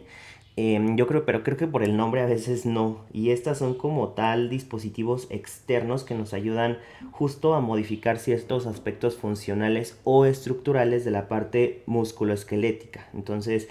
em, 0.56 0.96
yo 0.96 1.08
creo, 1.08 1.26
pero 1.26 1.44
creo 1.44 1.58
que 1.58 1.68
por 1.68 1.84
el 1.84 1.98
nombre 1.98 2.22
a 2.22 2.26
veces 2.26 2.66
no. 2.66 3.06
Y 3.14 3.32
estas 3.32 3.60
son 3.60 3.76
como 3.76 4.10
tal 4.10 4.50
dispositivos 4.50 5.28
externos 5.30 6.04
que 6.04 6.16
nos 6.16 6.34
ayudan 6.34 6.80
justo 7.12 7.54
a 7.54 7.62
modificar 7.62 8.18
ciertos 8.18 8.66
aspectos 8.66 9.18
funcionales 9.18 10.00
o 10.04 10.26
estructurales 10.26 11.06
de 11.06 11.12
la 11.12 11.28
parte 11.28 11.84
musculoesquelética. 11.86 13.08
Entonces, 13.14 13.68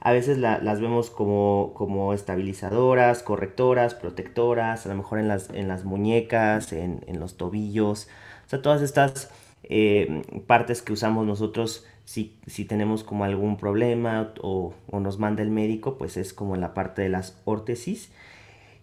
a 0.00 0.12
veces 0.12 0.38
las 0.38 0.80
vemos 0.80 1.10
como, 1.10 1.72
como, 1.74 2.14
estabilizadoras, 2.14 3.22
correctoras, 3.22 3.94
protectoras, 3.94 4.86
a 4.86 4.88
lo 4.90 4.94
mejor 4.94 5.18
en 5.18 5.28
las, 5.28 5.50
en 5.50 5.66
las 5.66 5.84
muñecas, 5.84 6.72
en, 6.72 7.00
en 7.08 7.18
los 7.18 7.36
tobillos. 7.36 8.08
O 8.46 8.48
sea, 8.48 8.62
todas 8.62 8.80
estas 8.80 9.30
eh, 9.68 10.22
partes 10.46 10.82
que 10.82 10.92
usamos 10.92 11.26
nosotros 11.26 11.86
si, 12.04 12.38
si, 12.46 12.64
tenemos 12.64 13.04
como 13.04 13.24
algún 13.24 13.58
problema 13.58 14.32
o, 14.40 14.72
nos 14.92 15.18
manda 15.18 15.42
el 15.42 15.50
médico, 15.50 15.98
pues 15.98 16.16
es 16.16 16.32
como 16.32 16.56
la 16.56 16.72
parte 16.72 17.02
de 17.02 17.10
las 17.10 17.38
órtesis. 17.44 18.10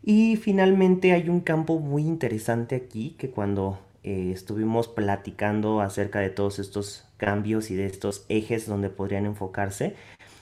Y 0.04 0.36
finalmente 0.36 1.14
hay 1.14 1.28
un 1.30 1.40
campo 1.40 1.80
muy 1.80 2.04
interesante 2.04 2.76
aquí 2.76 3.16
que 3.18 3.32
cuando 3.32 3.80
eh, 4.04 4.30
estuvimos 4.32 4.88
platicando 4.88 5.82
acerca 5.82 6.20
de 6.20 6.30
todos 6.30 6.60
estos 6.60 7.08
cambios 7.18 7.72
y 7.72 7.76
de 7.76 7.88
estos 7.88 8.26
ejes 8.30 8.68
donde 8.68 8.92
podrían 8.92 9.26
enfocarse, 9.26 9.96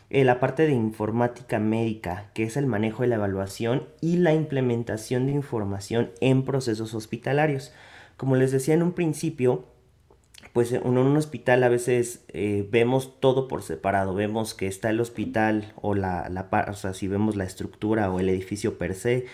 eh, 0.09 0.25
la 0.25 0.41
parte 0.41 0.67
de 0.67 0.73
informática 0.73 1.59
médica, 1.59 2.29
que 2.33 2.43
es 2.43 2.57
el 2.57 2.65
manejo 2.65 3.03
de 3.03 3.07
la 3.07 3.15
evaluación 3.15 3.87
y 4.01 4.17
la 4.17 4.33
implementación 4.33 5.25
de 5.25 5.31
información 5.31 6.11
en 6.19 6.43
procesos 6.43 6.93
hospitalarios. 6.93 7.71
Como 8.17 8.35
les 8.35 8.51
decía 8.51 8.73
en 8.73 8.83
un 8.83 8.91
principio, 8.91 9.65
pues 10.51 10.71
en 10.71 10.85
un 10.85 11.17
hospital 11.17 11.63
a 11.63 11.69
veces 11.69 12.25
eh, 12.29 12.67
vemos 12.69 13.19
todo 13.19 13.47
por 13.47 13.63
separado, 13.63 14.13
vemos 14.13 14.53
que 14.53 14.67
está 14.67 14.89
el 14.89 14.99
hospital 14.99 15.73
o 15.81 15.95
la, 15.95 16.29
la, 16.29 16.73
si 16.93 17.07
vemos 17.07 17.35
la 17.35 17.45
estructura 17.45 18.11
o 18.11 18.19
el 18.19 18.29
edificio 18.29 18.77
per 18.77 18.93
se, 18.95 19.25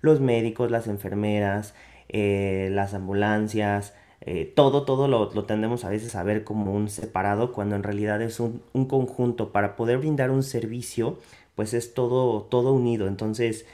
los 0.00 0.20
médicos, 0.20 0.70
las 0.70 0.86
enfermeras, 0.86 1.74
eh, 2.08 2.68
las 2.72 2.94
ambulancias, 2.94 3.94
eh, 4.20 4.52
todo, 4.54 4.84
todo 4.84 5.08
lo, 5.08 5.28
tendemos 5.44 5.84
a 5.84 5.90
veces 5.90 6.14
a 6.16 6.22
ver 6.22 6.44
como 6.44 6.72
un 6.72 6.88
separado 6.88 7.52
cuando 7.52 7.76
en 7.76 7.82
realidad 7.82 8.20
es 8.20 8.40
un, 8.40 8.62
un, 8.72 8.86
conjunto. 8.86 9.52
Para 9.52 9.76
poder 9.76 9.98
brindar 9.98 10.30
un 10.30 10.42
servicio, 10.42 11.18
pues 11.54 11.74
es 11.74 11.94
todo, 11.94 12.42
todo 12.42 12.72
unido. 12.72 13.06
Entonces, 13.06 13.66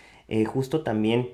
justo 0.46 0.83
también 0.83 1.28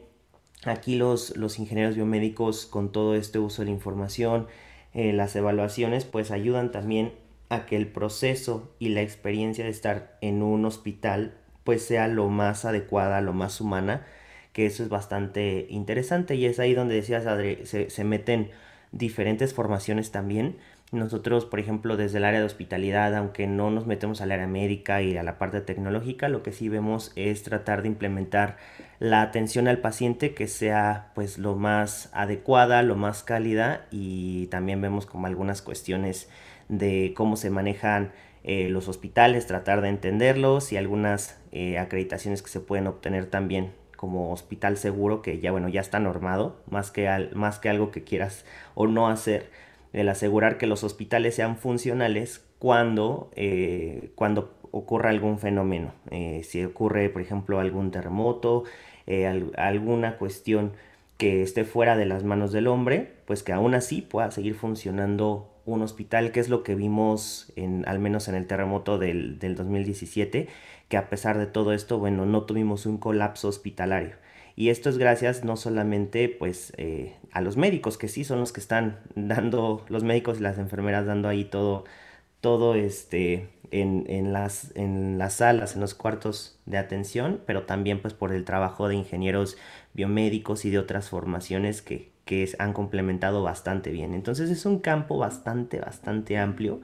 aquí 0.64 0.96
los, 0.96 1.36
los 1.36 1.58
ingenieros 1.58 1.94
biomédicos 1.94 2.66
con 2.66 2.90
todo 2.90 3.14
este 3.14 3.38
uso 3.38 3.62
de 3.62 3.66
la 3.66 3.72
información, 3.72 4.46
eh, 4.94 5.12
las 5.12 5.34
evaluaciones 5.36 6.04
pues 6.04 6.30
ayudan 6.30 6.72
también 6.72 7.12
a 7.48 7.66
que 7.66 7.76
el 7.76 7.88
proceso 7.88 8.74
y 8.78 8.90
la 8.90 9.02
experiencia 9.02 9.64
de 9.64 9.70
estar 9.70 10.18
en 10.20 10.42
un 10.42 10.64
hospital 10.64 11.34
pues 11.64 11.84
sea 11.84 12.08
lo 12.08 12.28
más 12.28 12.64
adecuada, 12.64 13.20
lo 13.20 13.32
más 13.32 13.60
humana, 13.60 14.06
que 14.52 14.66
eso 14.66 14.82
es 14.82 14.88
bastante 14.88 15.66
interesante 15.68 16.34
y 16.34 16.46
es 16.46 16.58
ahí 16.58 16.74
donde 16.74 16.94
decías 16.94 17.26
Adri, 17.26 17.66
se, 17.66 17.90
se 17.90 18.04
meten 18.04 18.50
diferentes 18.92 19.54
formaciones 19.54 20.10
también. 20.10 20.56
Nosotros, 20.90 21.44
por 21.44 21.60
ejemplo, 21.60 21.98
desde 21.98 22.16
el 22.16 22.24
área 22.24 22.40
de 22.40 22.46
hospitalidad, 22.46 23.14
aunque 23.14 23.46
no 23.46 23.70
nos 23.70 23.86
metemos 23.86 24.22
al 24.22 24.32
área 24.32 24.46
médica 24.46 25.02
y 25.02 25.18
a 25.18 25.22
la 25.22 25.36
parte 25.36 25.60
tecnológica, 25.60 26.30
lo 26.30 26.42
que 26.42 26.52
sí 26.52 26.70
vemos 26.70 27.12
es 27.14 27.42
tratar 27.42 27.82
de 27.82 27.88
implementar 27.88 28.56
la 28.98 29.20
atención 29.20 29.68
al 29.68 29.80
paciente 29.80 30.32
que 30.32 30.48
sea 30.48 31.12
pues 31.14 31.36
lo 31.36 31.56
más 31.56 32.08
adecuada, 32.14 32.82
lo 32.82 32.96
más 32.96 33.22
cálida 33.22 33.86
y 33.90 34.46
también 34.46 34.80
vemos 34.80 35.04
como 35.04 35.26
algunas 35.26 35.60
cuestiones 35.60 36.30
de 36.70 37.12
cómo 37.14 37.36
se 37.36 37.50
manejan 37.50 38.12
eh, 38.42 38.70
los 38.70 38.88
hospitales, 38.88 39.46
tratar 39.46 39.82
de 39.82 39.90
entenderlos 39.90 40.72
y 40.72 40.78
algunas 40.78 41.38
eh, 41.52 41.78
acreditaciones 41.78 42.40
que 42.40 42.48
se 42.48 42.60
pueden 42.60 42.86
obtener 42.86 43.26
también 43.26 43.74
como 43.94 44.32
hospital 44.32 44.78
seguro 44.78 45.20
que 45.20 45.40
ya 45.40 45.50
bueno 45.50 45.68
ya 45.68 45.80
está 45.80 45.98
normado 45.98 46.62
más 46.70 46.92
que, 46.92 47.28
más 47.34 47.58
que 47.58 47.68
algo 47.68 47.90
que 47.90 48.04
quieras 48.04 48.46
o 48.74 48.86
no 48.86 49.08
hacer 49.08 49.50
el 49.92 50.08
asegurar 50.08 50.58
que 50.58 50.66
los 50.66 50.84
hospitales 50.84 51.34
sean 51.34 51.56
funcionales 51.56 52.44
cuando, 52.58 53.30
eh, 53.36 54.10
cuando 54.14 54.54
ocurra 54.70 55.10
algún 55.10 55.38
fenómeno. 55.38 55.92
si 56.42 56.64
ocurre, 56.64 57.08
por 57.08 57.22
ejemplo, 57.22 57.58
algún 57.58 57.90
terremoto, 57.90 58.64
eh, 59.10 59.26
alguna 59.56 60.18
cuestión 60.18 60.72
que 61.16 61.40
esté 61.40 61.64
fuera 61.64 61.96
de 61.96 62.04
las 62.04 62.24
manos 62.24 62.52
del 62.52 62.66
hombre, 62.66 63.14
pues 63.24 63.42
que 63.42 63.54
aún 63.54 63.74
así 63.74 64.02
pueda 64.02 64.30
seguir 64.30 64.54
funcionando 64.54 65.50
un 65.64 65.80
hospital, 65.80 66.30
que 66.30 66.40
es 66.40 66.50
lo 66.50 66.62
que 66.62 66.74
vimos 66.74 67.50
en, 67.56 67.88
al 67.88 68.00
menos 68.00 68.28
en 68.28 68.34
el 68.34 68.46
terremoto 68.46 68.98
del, 68.98 69.38
2017, 69.40 70.48
que 70.88 70.96
a 70.96 71.10
pesar 71.10 71.38
de 71.38 71.46
todo 71.46 71.72
esto, 71.72 71.98
bueno, 71.98 72.26
no 72.26 72.44
tuvimos 72.44 72.86
un 72.86 72.98
colapso 72.98 73.48
hospitalario. 73.48 74.16
Y 74.56 74.70
esto 74.70 74.90
es 74.90 74.98
gracias 74.98 75.44
no 75.44 75.56
solamente 75.56 76.28
pues 76.28 76.72
eh, 76.78 77.14
a 77.32 77.40
los 77.40 77.56
médicos, 77.56 77.96
que 77.96 78.08
sí 78.08 78.24
son 78.24 78.40
los 78.40 78.52
que 78.52 78.60
están 78.60 78.98
dando, 79.14 79.84
los 79.88 80.02
médicos 80.02 80.40
y 80.40 80.42
las 80.42 80.58
enfermeras 80.58 81.06
dando 81.06 81.28
ahí 81.28 81.44
todo, 81.44 81.84
todo 82.40 82.74
este, 82.74 83.50
en, 83.70 84.32
las, 84.32 84.72
en 84.76 85.18
las 85.18 85.34
salas, 85.34 85.74
en 85.74 85.80
los 85.80 85.94
cuartos 85.94 86.58
de 86.66 86.78
atención, 86.78 87.40
pero 87.46 87.64
también 87.64 88.00
pues 88.02 88.14
por 88.14 88.32
el 88.32 88.44
trabajo 88.44 88.88
de 88.88 88.96
ingenieros 88.96 89.56
biomédicos 89.94 90.64
y 90.64 90.70
de 90.70 90.78
otras 90.78 91.08
formaciones 91.08 91.82
que, 91.82 92.10
que 92.24 92.48
han 92.58 92.72
complementado 92.72 93.42
bastante 93.42 93.90
bien. 93.90 94.14
Entonces 94.14 94.50
es 94.50 94.66
un 94.66 94.80
campo 94.80 95.18
bastante, 95.18 95.80
bastante 95.80 96.36
amplio. 96.36 96.80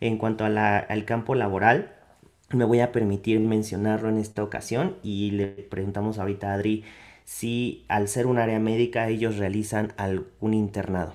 En 0.00 0.16
cuanto 0.16 0.44
a 0.44 0.48
la, 0.48 0.78
al 0.78 1.04
campo 1.04 1.34
laboral, 1.34 1.97
me 2.50 2.64
voy 2.64 2.80
a 2.80 2.92
permitir 2.92 3.40
mencionarlo 3.40 4.08
en 4.08 4.18
esta 4.18 4.42
ocasión 4.42 4.96
y 5.02 5.32
le 5.32 5.46
preguntamos 5.46 6.18
ahorita 6.18 6.50
a 6.50 6.54
Adri 6.54 6.84
si 7.24 7.84
al 7.88 8.08
ser 8.08 8.26
un 8.26 8.38
área 8.38 8.58
médica 8.58 9.08
ellos 9.08 9.36
realizan 9.36 9.92
algún 9.96 10.54
internado. 10.54 11.14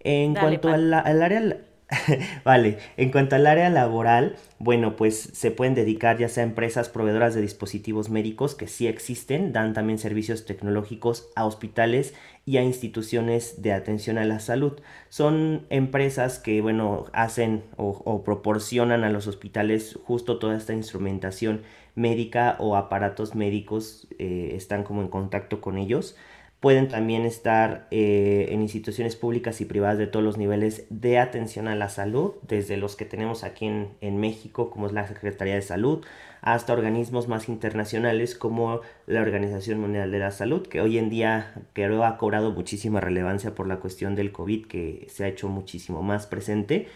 En 0.00 0.34
cuanto 0.34 0.68
al 0.68 0.92
área 0.94 1.56
vale, 2.44 2.78
en 2.96 3.10
cuanto 3.10 3.36
al 3.36 3.46
área 3.46 3.68
laboral, 3.68 4.36
bueno, 4.58 4.96
pues 4.96 5.30
se 5.32 5.50
pueden 5.50 5.74
dedicar 5.74 6.18
ya 6.18 6.28
sea 6.28 6.44
a 6.44 6.46
empresas 6.46 6.88
proveedoras 6.88 7.34
de 7.34 7.42
dispositivos 7.42 8.08
médicos 8.08 8.54
que 8.54 8.66
sí 8.66 8.86
existen, 8.86 9.52
dan 9.52 9.74
también 9.74 9.98
servicios 9.98 10.46
tecnológicos 10.46 11.28
a 11.36 11.44
hospitales 11.44 12.14
y 12.46 12.56
a 12.56 12.62
instituciones 12.62 13.62
de 13.62 13.72
atención 13.72 14.18
a 14.18 14.24
la 14.24 14.40
salud. 14.40 14.80
Son 15.08 15.66
empresas 15.70 16.38
que, 16.38 16.60
bueno, 16.60 17.06
hacen 17.12 17.62
o, 17.76 18.22
proporcionan 18.24 19.04
a 19.04 19.10
los 19.10 19.26
hospitales 19.26 19.98
justo 20.04 20.38
toda 20.38 20.56
esta 20.56 20.72
instrumentación 20.72 21.62
médica 21.94 22.56
o 22.58 22.76
aparatos 22.76 23.34
médicos, 23.34 24.08
eh, 24.18 24.52
están 24.54 24.82
como 24.82 25.02
en 25.02 25.08
contacto 25.08 25.60
con 25.60 25.76
ellos 25.76 26.16
pueden 26.62 26.86
también 26.86 27.24
estar 27.24 27.88
eh, 27.90 28.46
en 28.50 28.62
instituciones 28.62 29.16
públicas 29.16 29.60
y 29.60 29.64
privadas 29.64 29.98
de 29.98 30.06
todos 30.06 30.24
los 30.24 30.38
niveles 30.38 30.86
de 30.90 31.18
atención 31.18 31.66
a 31.66 31.74
la 31.74 31.88
salud, 31.88 32.34
desde 32.46 32.76
los 32.76 32.94
que 32.94 33.04
tenemos 33.04 33.42
aquí 33.42 33.66
en, 33.66 34.16
México, 34.20 34.70
como 34.70 34.86
es 34.86 34.92
la 34.92 35.08
Secretaría 35.08 35.56
de 35.56 35.62
Salud, 35.62 36.04
hasta 36.40 36.72
organismos 36.72 37.26
más 37.26 37.48
internacionales 37.48 38.36
como 38.36 38.80
la 39.08 39.22
Organización 39.22 39.80
Mundial 39.80 40.12
de 40.12 40.20
la 40.20 40.30
Salud, 40.30 40.64
que 40.64 40.80
hoy 40.80 40.98
en 40.98 41.10
día 41.10 41.52
creo 41.72 42.04
ha 42.04 42.16
cobrado 42.16 42.52
muchísima 42.52 43.00
relevancia 43.00 43.56
por 43.56 43.66
la 43.66 43.80
cuestión 43.80 44.14
del 44.14 44.30
COVID, 44.30 44.66
que 44.66 45.08
se 45.10 45.24
ha 45.24 45.28
hecho 45.28 45.48
muchísimo 45.48 46.04
más 46.04 46.28
presente. 46.28 46.86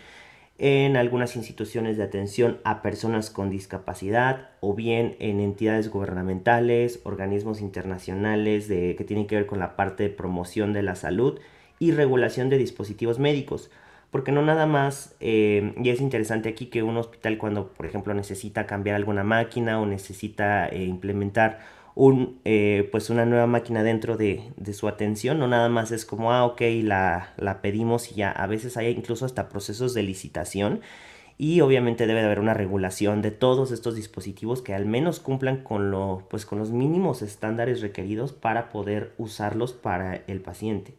En 0.58 0.96
algunas 0.96 1.36
instituciones 1.36 1.96
de 1.96 2.04
atención 2.04 2.60
a 2.64 2.80
personas 2.80 3.30
con 3.30 3.50
discapacidad 3.50 4.50
o 4.60 4.74
bien 4.74 5.16
en 5.18 5.40
entidades 5.40 5.90
gubernamentales, 5.90 7.00
organismos 7.04 7.60
internacionales 7.60 8.66
de, 8.66 8.96
que 8.96 9.04
tienen 9.04 9.26
que 9.26 9.36
ver 9.36 9.46
con 9.46 9.58
la 9.58 9.76
parte 9.76 10.04
de 10.04 10.10
promoción 10.10 10.72
de 10.72 10.82
la 10.82 10.94
salud 10.94 11.38
y 11.78 11.92
regulación 11.92 12.48
de 12.48 12.58
dispositivos 12.58 13.18
médicos. 13.18 13.70
Porque 14.10 14.32
no 14.32 14.40
nada 14.40 14.66
más, 14.66 15.14
eh, 15.20 15.74
y 15.82 15.90
es 15.90 16.00
interesante 16.00 16.48
aquí 16.48 16.66
que 16.66 16.82
un 16.82 16.96
hospital 16.96 17.36
cuando, 17.36 17.68
por 17.68 17.84
ejemplo, 17.84 18.14
necesita 18.14 18.66
cambiar 18.66 18.96
alguna 18.96 19.24
máquina 19.24 19.80
o 19.80 19.84
necesita 19.84 20.68
eh, 20.68 20.84
implementar 20.84 21.58
un, 21.96 22.40
eh, 22.44 22.88
pues 22.92 23.08
una 23.08 23.24
nueva 23.24 23.46
máquina 23.46 23.82
dentro 23.82 24.18
de, 24.18 24.52
su 24.74 24.86
atención, 24.86 25.38
no 25.38 25.48
nada 25.48 25.70
más 25.70 25.90
es 25.92 26.04
como, 26.04 26.30
ah, 26.30 26.44
ok, 26.44 26.60
la, 26.82 27.32
la 27.38 27.62
pedimos 27.62 28.12
y 28.12 28.16
ya, 28.16 28.30
a 28.30 28.46
veces 28.46 28.76
hay 28.76 28.88
incluso 28.88 29.24
hasta 29.24 29.48
procesos 29.48 29.94
de 29.94 30.02
licitación 30.02 30.82
y 31.38 31.62
obviamente 31.62 32.06
debe 32.06 32.20
de 32.20 32.26
haber 32.26 32.40
una 32.40 32.52
regulación 32.52 33.22
de 33.22 33.30
todos 33.30 33.72
estos 33.72 33.96
dispositivos 33.96 34.60
que 34.60 34.74
al 34.74 34.84
menos 34.84 35.20
cumplan 35.20 35.62
con, 35.64 35.90
lo, 35.90 36.26
pues 36.28 36.44
con 36.44 36.58
los 36.58 36.70
mínimos 36.70 37.22
estándares 37.22 37.80
requeridos 37.80 38.34
para 38.34 38.68
poder 38.68 39.14
usarlos 39.16 39.72
para 39.72 40.16
el 40.26 40.42
paciente. 40.42 40.94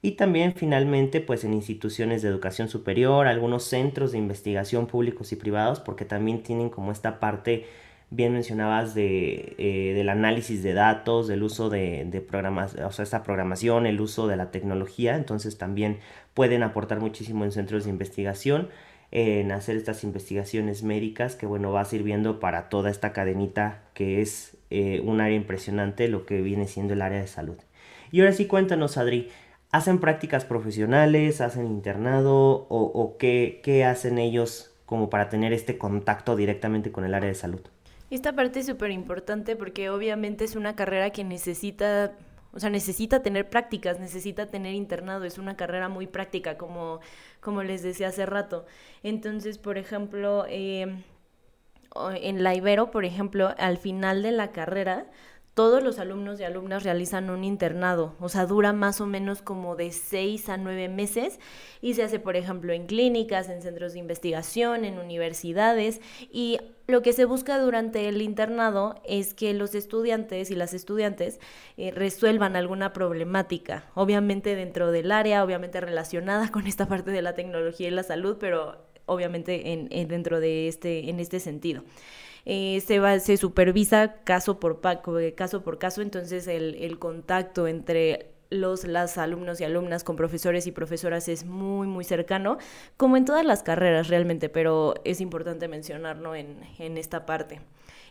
Y 0.00 0.12
también 0.12 0.54
finalmente 0.54 1.20
pues 1.20 1.44
en 1.44 1.52
instituciones 1.52 2.22
de 2.22 2.28
educación 2.28 2.70
superior, 2.70 3.26
algunos 3.26 3.64
centros 3.64 4.12
de 4.12 4.18
investigación 4.18 4.86
públicos 4.86 5.30
y 5.32 5.36
privados, 5.36 5.78
porque 5.78 6.06
también 6.06 6.42
tienen 6.42 6.70
como 6.70 6.90
esta 6.90 7.20
parte 7.20 7.66
bien 8.12 8.34
mencionabas 8.34 8.92
eh, 8.96 9.92
del 9.96 10.08
análisis 10.10 10.62
de 10.62 10.74
datos, 10.74 11.28
del 11.28 11.42
uso 11.42 11.70
de, 11.70 12.04
de 12.04 12.20
programas, 12.20 12.74
o 12.74 12.92
sea, 12.92 13.04
esta 13.04 13.22
programación, 13.22 13.86
el 13.86 14.00
uso 14.00 14.26
de 14.28 14.36
la 14.36 14.50
tecnología, 14.50 15.16
entonces 15.16 15.56
también 15.56 15.98
pueden 16.34 16.62
aportar 16.62 17.00
muchísimo 17.00 17.44
en 17.44 17.52
centros 17.52 17.84
de 17.84 17.90
investigación, 17.90 18.68
en 19.12 19.50
hacer 19.50 19.76
estas 19.76 20.04
investigaciones 20.04 20.82
médicas 20.82 21.36
que 21.36 21.46
bueno 21.46 21.72
va 21.72 21.84
sirviendo 21.84 22.38
para 22.38 22.68
toda 22.68 22.90
esta 22.90 23.12
cadenita 23.12 23.82
que 23.94 24.20
es 24.22 24.56
eh, 24.70 25.00
un 25.04 25.20
área 25.20 25.36
impresionante 25.36 26.08
lo 26.08 26.26
que 26.26 26.40
viene 26.42 26.66
siendo 26.66 26.94
el 26.94 27.02
área 27.02 27.20
de 27.20 27.26
salud. 27.26 27.56
Y 28.10 28.20
ahora 28.20 28.32
sí 28.32 28.46
cuéntanos 28.46 28.98
Adri, 28.98 29.28
¿hacen 29.70 30.00
prácticas 30.00 30.44
profesionales, 30.44 31.40
hacen 31.40 31.66
internado 31.66 32.66
o, 32.68 32.90
o 32.94 33.16
qué, 33.16 33.60
qué 33.62 33.84
hacen 33.84 34.18
ellos 34.18 34.74
como 34.84 35.08
para 35.08 35.30
tener 35.30 35.54
este 35.54 35.78
contacto 35.78 36.36
directamente 36.36 36.92
con 36.92 37.06
el 37.06 37.14
área 37.14 37.28
de 37.28 37.34
salud? 37.34 37.60
Esta 38.12 38.34
parte 38.34 38.60
es 38.60 38.66
súper 38.66 38.90
importante 38.90 39.56
porque 39.56 39.88
obviamente 39.88 40.44
es 40.44 40.54
una 40.54 40.76
carrera 40.76 41.08
que 41.08 41.24
necesita, 41.24 42.12
o 42.52 42.60
sea, 42.60 42.68
necesita 42.68 43.22
tener 43.22 43.48
prácticas, 43.48 43.98
necesita 44.00 44.48
tener 44.48 44.74
internado, 44.74 45.24
es 45.24 45.38
una 45.38 45.56
carrera 45.56 45.88
muy 45.88 46.06
práctica, 46.06 46.58
como, 46.58 47.00
como 47.40 47.62
les 47.62 47.82
decía 47.82 48.08
hace 48.08 48.26
rato. 48.26 48.66
Entonces, 49.02 49.56
por 49.56 49.78
ejemplo, 49.78 50.44
eh, 50.46 50.94
en 52.20 52.42
la 52.42 52.54
Ibero, 52.54 52.90
por 52.90 53.06
ejemplo, 53.06 53.54
al 53.56 53.78
final 53.78 54.22
de 54.22 54.32
la 54.32 54.52
carrera, 54.52 55.06
todos 55.54 55.82
los 55.82 55.98
alumnos 55.98 56.40
y 56.40 56.44
alumnas 56.44 56.82
realizan 56.82 57.28
un 57.28 57.44
internado, 57.44 58.14
o 58.20 58.28
sea, 58.30 58.46
dura 58.46 58.72
más 58.72 59.02
o 59.02 59.06
menos 59.06 59.42
como 59.42 59.76
de 59.76 59.92
seis 59.92 60.48
a 60.48 60.56
nueve 60.56 60.88
meses 60.88 61.38
y 61.82 61.92
se 61.94 62.02
hace, 62.02 62.18
por 62.18 62.36
ejemplo, 62.36 62.72
en 62.72 62.86
clínicas, 62.86 63.50
en 63.50 63.60
centros 63.60 63.92
de 63.92 63.98
investigación, 63.98 64.86
en 64.86 64.98
universidades 64.98 66.00
y 66.30 66.58
lo 66.86 67.02
que 67.02 67.12
se 67.12 67.26
busca 67.26 67.58
durante 67.58 68.08
el 68.08 68.22
internado 68.22 69.00
es 69.04 69.34
que 69.34 69.52
los 69.52 69.74
estudiantes 69.74 70.50
y 70.50 70.54
las 70.54 70.72
estudiantes 70.72 71.38
eh, 71.76 71.90
resuelvan 71.90 72.56
alguna 72.56 72.94
problemática, 72.94 73.84
obviamente 73.94 74.56
dentro 74.56 74.90
del 74.90 75.12
área, 75.12 75.44
obviamente 75.44 75.80
relacionada 75.80 76.50
con 76.50 76.66
esta 76.66 76.88
parte 76.88 77.10
de 77.10 77.20
la 77.20 77.34
tecnología 77.34 77.88
y 77.88 77.90
la 77.92 78.02
salud, 78.02 78.38
pero 78.40 78.78
obviamente 79.04 79.72
en, 79.72 79.88
en 79.90 80.08
dentro 80.08 80.40
de 80.40 80.68
este, 80.68 81.10
en 81.10 81.20
este 81.20 81.40
sentido. 81.40 81.82
Eh, 82.44 82.82
se, 82.86 82.98
va, 82.98 83.18
se 83.20 83.36
supervisa 83.36 84.14
caso 84.24 84.58
por, 84.58 84.80
caso 85.36 85.62
por 85.62 85.78
caso, 85.78 86.02
entonces 86.02 86.46
el, 86.48 86.74
el 86.76 86.98
contacto 86.98 87.68
entre 87.68 88.32
los 88.50 88.84
las 88.84 89.16
alumnos 89.18 89.60
y 89.60 89.64
alumnas 89.64 90.04
con 90.04 90.16
profesores 90.16 90.66
y 90.66 90.72
profesoras 90.72 91.28
es 91.28 91.44
muy 91.46 91.86
muy 91.86 92.04
cercano 92.04 92.58
como 92.98 93.16
en 93.16 93.24
todas 93.24 93.46
las 93.46 93.62
carreras 93.62 94.08
realmente 94.08 94.50
pero 94.50 94.94
es 95.04 95.22
importante 95.22 95.68
mencionarlo 95.68 96.34
en, 96.34 96.60
en 96.78 96.98
esta 96.98 97.24
parte 97.24 97.60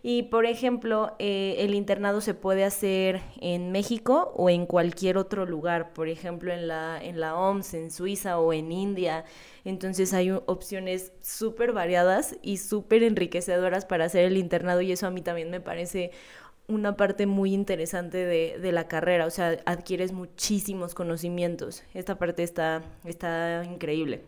y 0.04 0.24
por 0.24 0.46
ejemplo, 0.46 1.16
eh, 1.20 1.58
el 1.60 1.76
internado 1.76 2.22
se 2.22 2.34
puede 2.34 2.64
hacer 2.64 3.22
en 3.40 3.72
México 3.72 4.34
o 4.36 4.50
en 4.50 4.66
cualquier 4.66 5.18
otro 5.18 5.46
lugar, 5.46 5.94
por 5.94 6.08
ejemplo, 6.08 6.52
en 6.52 6.68
la, 6.68 7.00
en 7.02 7.20
la 7.20 7.36
OMS, 7.36 7.76
en 7.76 7.92
Suiza 7.92 8.40
o 8.40 8.52
en 8.52 8.72
India. 8.72 9.26
Entonces 9.64 10.14
hay 10.14 10.32
opciones 10.32 11.14
súper 11.22 11.72
variadas 11.72 12.36
y 12.42 12.58
súper 12.58 13.04
enriquecedoras 13.04 13.86
para 13.86 14.06
hacer 14.06 14.26
el 14.26 14.38
internado 14.38 14.82
y 14.82 14.92
eso 14.92 15.06
a 15.06 15.12
mí 15.12 15.22
también 15.22 15.52
me 15.52 15.62
parece 15.62 16.12
una 16.68 16.96
parte 16.98 17.28
muy 17.28 17.54
interesante 17.54 18.18
de, 18.18 18.58
de, 18.60 18.72
la 18.72 18.88
carrera, 18.88 19.26
o 19.26 19.30
sea, 19.30 19.60
adquieres 19.66 20.14
muchísimos 20.14 20.96
conocimientos. 20.96 21.84
Esta 21.94 22.18
parte 22.18 22.44
está, 22.44 22.82
está 23.04 23.64
increíble. 23.66 24.24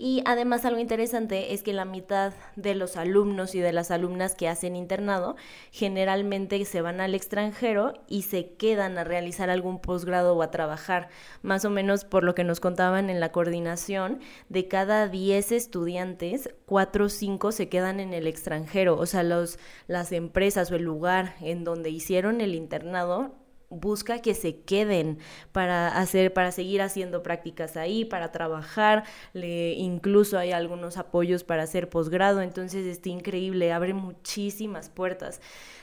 Y 0.00 0.22
además 0.26 0.64
algo 0.64 0.78
interesante 0.78 1.52
es 1.54 1.64
que 1.64 1.72
la 1.72 1.84
mitad 1.84 2.32
de 2.54 2.76
los 2.76 2.96
alumnos 2.96 3.56
y 3.56 3.58
de 3.58 3.72
las 3.72 3.90
alumnas 3.90 4.36
que 4.36 4.48
hacen 4.48 4.76
internado 4.76 5.34
generalmente 5.72 6.64
se 6.66 6.80
van 6.82 7.00
al 7.00 7.16
extranjero 7.16 7.94
y 8.06 8.22
se 8.22 8.52
quedan 8.54 8.96
a 8.96 9.02
realizar 9.02 9.50
algún 9.50 9.80
posgrado 9.80 10.36
o 10.36 10.42
a 10.42 10.52
trabajar. 10.52 11.08
Más 11.42 11.64
o 11.64 11.70
menos 11.70 12.04
por 12.04 12.22
lo 12.22 12.36
que 12.36 12.44
nos 12.44 12.60
contaban 12.60 13.10
en 13.10 13.18
la 13.18 13.32
coordinación, 13.32 14.20
de 14.48 14.68
cada 14.68 15.08
10 15.08 15.50
estudiantes, 15.50 16.48
4 16.66 17.06
o 17.06 17.08
5 17.08 17.50
se 17.50 17.68
quedan 17.68 17.98
en 17.98 18.14
el 18.14 18.28
extranjero. 18.28 18.96
O 18.96 19.06
sea, 19.06 19.24
los, 19.24 19.58
las 19.88 20.12
empresas 20.12 20.70
o 20.70 20.76
el 20.76 20.84
lugar 20.84 21.34
en 21.40 21.64
donde 21.64 21.90
hicieron 21.90 22.40
el 22.40 22.54
internado 22.54 23.34
busca 23.70 24.20
que 24.20 24.34
se 24.34 24.60
queden 24.60 25.18
para 25.52 25.88
hacer 25.88 26.32
para 26.32 26.52
seguir 26.52 26.82
haciendo 26.82 27.22
prácticas 27.22 27.76
ahí 27.76 28.04
para 28.04 28.32
trabajar 28.32 29.04
le, 29.32 29.72
incluso 29.72 30.38
hay 30.38 30.52
algunos 30.52 30.96
apoyos 30.96 31.44
para 31.44 31.64
hacer 31.64 31.88
posgrado 31.88 32.40
entonces 32.40 32.86
está 32.86 33.10
increíble 33.10 33.72
abre 33.72 33.94
muchísimas 33.94 34.88
puertas 34.88 35.40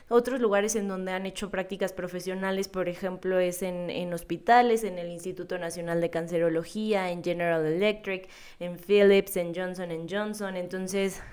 otros 0.08 0.39
lugares 0.39 0.76
en 0.76 0.88
donde 0.88 1.13
han 1.13 1.26
hecho 1.26 1.50
prácticas 1.50 1.91
profesionales, 1.91 2.67
por 2.67 2.88
ejemplo, 2.88 3.39
es 3.39 3.63
en, 3.63 3.89
en, 3.89 4.13
hospitales, 4.13 4.84
en 4.84 5.00
el 5.00 5.10
Instituto 5.10 5.58
Nacional 5.58 6.00
de 6.00 6.12
Cancerología, 6.12 7.10
en 7.10 7.24
General 7.24 7.65
Electric, 7.65 8.30
en 8.60 8.78
Philips, 8.78 9.36
en 9.36 9.56
Johnson 9.56 9.89
Johnson. 10.08 10.58
Entonces, 10.58 11.24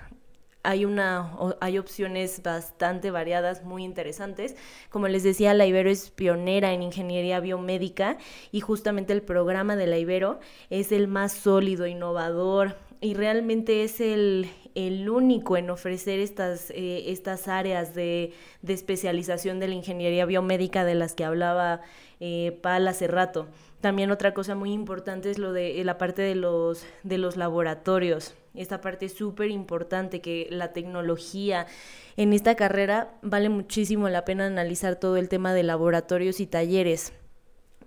hay, 0.63 0.85
una, 0.85 1.31
hay 1.59 1.77
opciones 1.77 2.41
bastante 2.41 3.11
variadas, 3.11 3.63
muy 3.63 3.83
interesantes. 3.83 4.55
Como 4.89 5.09
les 5.09 5.23
decía, 5.23 5.53
la 5.53 5.65
Ibero 5.65 5.89
es 5.89 6.09
pionera 6.09 6.71
en 6.73 6.81
ingeniería 6.81 7.41
biomédica 7.41 8.17
y 8.51 8.61
justamente 8.61 9.13
el 9.13 9.21
programa 9.21 9.75
de 9.75 9.87
la 9.87 9.97
Ibero 9.97 10.39
es 10.69 10.91
el 10.91 11.07
más 11.07 11.33
sólido, 11.33 11.85
innovador 11.85 12.77
y 13.01 13.13
realmente 13.13 13.83
es 13.83 13.99
el, 13.99 14.49
el 14.73 15.09
único 15.09 15.57
en 15.57 15.69
ofrecer 15.69 16.19
estas, 16.19 16.71
eh, 16.71 17.11
estas 17.11 17.49
áreas 17.49 17.93
de, 17.93 18.31
de, 18.61 18.73
especialización 18.73 19.59
de 19.59 19.67
la 19.67 19.75
ingeniería 19.75 20.25
biomédica 20.25 20.85
de 20.85 20.95
las 20.95 21.13
que 21.13 21.25
hablaba 21.25 21.81
eh, 22.21 22.57
Pal 22.61 22.87
hace 22.87 23.07
rato. 23.07 23.47
También 23.81 24.11
otra 24.11 24.33
cosa 24.33 24.55
muy 24.55 24.71
importante 24.71 25.29
es 25.29 25.37
lo 25.37 25.51
de 25.51 25.83
la 25.83 25.97
parte 25.97 26.21
de 26.21 26.35
los, 26.35 26.85
de 27.03 27.17
los 27.17 27.35
laboratorios 27.35 28.33
esta 28.53 28.81
parte 28.81 29.09
súper 29.09 29.49
importante, 29.51 30.21
que 30.21 30.47
la 30.49 30.73
tecnología 30.73 31.67
en 32.17 32.33
esta 32.33 32.55
carrera 32.55 33.15
vale 33.21 33.49
muchísimo 33.49 34.09
la 34.09 34.25
pena 34.25 34.45
analizar 34.45 34.95
todo 34.95 35.17
el 35.17 35.29
tema 35.29 35.53
de 35.53 35.63
laboratorios 35.63 36.39
y 36.39 36.47
talleres 36.47 37.13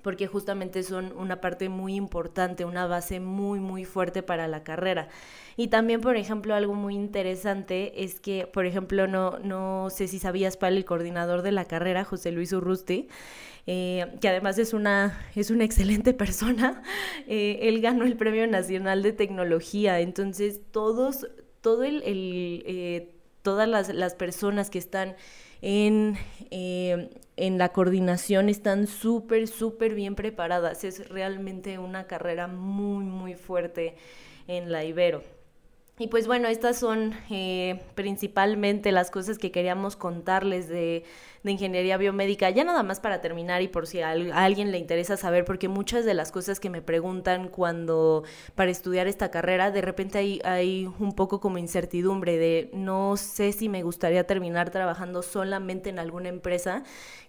porque 0.07 0.29
justamente 0.29 0.85
son 0.85 1.13
una 1.17 1.41
parte 1.41 1.69
muy 1.69 1.97
importante, 1.97 2.65
una 2.65 2.87
base 2.87 3.19
muy, 3.19 3.59
muy 3.59 3.85
fuerte 3.85 4.23
para 4.23 4.47
la 4.47 4.63
carrera. 4.63 5.09
Y 5.57 5.67
también, 5.67 6.01
por 6.01 6.17
ejemplo, 6.17 6.55
algo 6.55 6.75
muy 6.75 6.95
interesante 6.95 8.05
es 8.05 8.21
que, 8.21 8.47
por 8.47 8.67
ejemplo, 8.67 9.09
no, 9.09 9.41
no 9.41 9.89
sé 9.91 10.07
si 10.07 10.21
sabías, 10.21 10.57
para 10.57 10.77
el 10.77 10.85
coordinador 10.85 11.43
de 11.43 11.51
la 11.51 11.65
carrera, 11.65 12.05
José 12.05 12.31
Luis 12.31 12.53
Urrusti, 12.53 13.09
eh, 13.69 14.07
que 14.21 14.29
además 14.29 14.59
es 14.59 14.73
una, 14.73 15.27
es 15.35 15.51
una 15.51 15.65
excelente 15.65 16.13
persona, 16.15 16.83
eh, 17.27 17.59
él 17.63 17.81
ganó 17.81 18.05
el 18.05 18.17
Premio 18.17 18.47
Nacional 18.47 19.03
de 19.03 19.13
Tecnología, 19.13 19.99
entonces 19.99 20.61
todos, 20.71 21.27
todo 21.63 21.83
el, 21.83 22.03
eh, 22.05 23.17
todas 23.43 23.69
las, 23.69 23.93
las, 23.93 24.15
personas 24.15 24.71
que 24.71 24.79
están 24.79 25.17
en, 25.63 26.17
en 26.51 27.59
la 27.59 27.71
coordinación 27.71 28.49
están 28.49 28.87
súper, 28.87 29.49
súper 29.49 29.97
bien 29.97 30.15
preparadas, 30.15 30.85
es 30.85 31.09
realmente 31.09 31.79
una 31.81 32.07
carrera 32.07 32.47
muy, 32.47 33.05
muy 33.05 33.35
fuerte 33.35 33.97
en 34.47 34.71
la 34.71 34.85
Ibero. 34.85 35.25
Y 35.99 36.09
pues 36.09 36.27
bueno, 36.27 36.47
estas 36.49 36.79
son 36.79 37.15
principalmente 37.95 38.93
las 38.93 39.11
cosas 39.11 39.39
que 39.39 39.51
queríamos 39.51 39.97
contarles 39.97 40.69
de, 40.69 41.05
de, 41.47 41.53
ingeniería 41.53 41.97
biomédica, 41.97 42.51
ya 42.51 42.65
nada 42.65 42.83
más 42.83 43.01
para 43.01 43.21
terminar 43.21 43.63
y 43.63 43.69
por 43.69 43.87
si 43.87 44.01
a, 44.01 44.11
alguien 44.11 44.73
le 44.73 44.79
interesa 44.79 45.17
saber, 45.17 45.45
porque 45.45 45.69
muchas 45.69 46.05
de 46.05 46.15
las 46.15 46.33
cosas 46.33 46.61
que 46.61 46.71
me 46.71 46.83
preguntan 46.83 47.49
cuando 47.49 48.25
para 48.55 48.71
estudiar 48.71 49.07
esta 49.07 49.31
carrera, 49.31 49.71
de 49.71 49.81
repente 49.81 50.19
hay, 50.19 50.41
hay 50.45 50.87
un 50.99 51.15
poco 51.15 51.41
como 51.41 51.59
incertidumbre 51.59 52.37
de 52.37 52.71
no 52.73 53.17
sé 53.17 53.53
si 53.53 53.69
me 53.69 53.83
gustaría 53.83 54.27
terminar 54.27 54.71
trabajando 54.71 55.23
solamente 55.23 55.91
en 55.91 55.99
alguna 55.99 56.29
empresa 56.29 56.83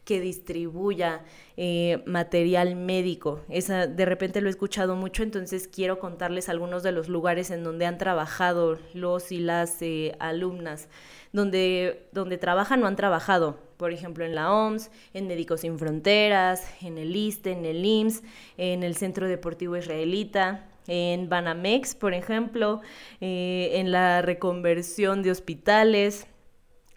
que 0.07 0.21
distribuya 0.21 1.21
eh, 1.57 2.01
material 2.05 2.77
médico. 2.77 3.41
Esa, 3.49 3.87
de 3.87 4.05
repente 4.05 4.39
lo 4.39 4.47
he 4.47 4.49
escuchado 4.49 4.95
mucho, 4.95 5.21
entonces 5.21 5.67
quiero 5.67 5.99
contarles 5.99 6.47
algunos 6.47 6.81
de 6.81 6.93
los 6.93 7.09
lugares 7.09 7.51
en 7.51 7.65
donde 7.65 7.85
han 7.85 7.97
trabajado 7.97 8.79
los 8.93 9.33
y 9.33 9.39
las 9.39 9.81
eh, 9.81 10.15
alumnas, 10.19 10.87
donde, 11.33 12.07
donde 12.13 12.37
trabajan 12.37 12.81
o 12.83 12.87
han 12.87 12.95
trabajado. 12.95 13.66
Por 13.77 13.93
ejemplo, 13.93 14.25
en 14.25 14.35
la 14.35 14.51
OMS, 14.51 14.89
en 15.13 15.27
Médicos 15.27 15.61
Sin 15.61 15.77
Fronteras, 15.77 16.67
en 16.81 16.97
el 16.97 17.15
ISTE, 17.15 17.51
en 17.51 17.65
el 17.65 17.85
IMSS, 17.85 18.23
en 18.57 18.83
el 18.83 18.95
Centro 18.95 19.27
Deportivo 19.27 19.77
Israelita, 19.77 20.67
en 20.87 21.29
Banamex, 21.29 21.95
por 21.95 22.13
ejemplo, 22.13 22.81
eh, 23.21 23.71
en 23.73 23.91
la 23.91 24.21
reconversión 24.21 25.21
de 25.21 25.31
hospitales, 25.31 26.27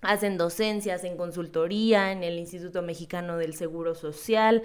hacen 0.01 0.38
docencias 0.38 1.05
en 1.05 1.16
consultoría, 1.16 2.12
en 2.12 2.23
el 2.23 2.38
Instituto 2.38 2.83
Mexicano 2.83 3.37
del 3.37 3.55
Seguro 3.55 3.95
Social, 3.95 4.62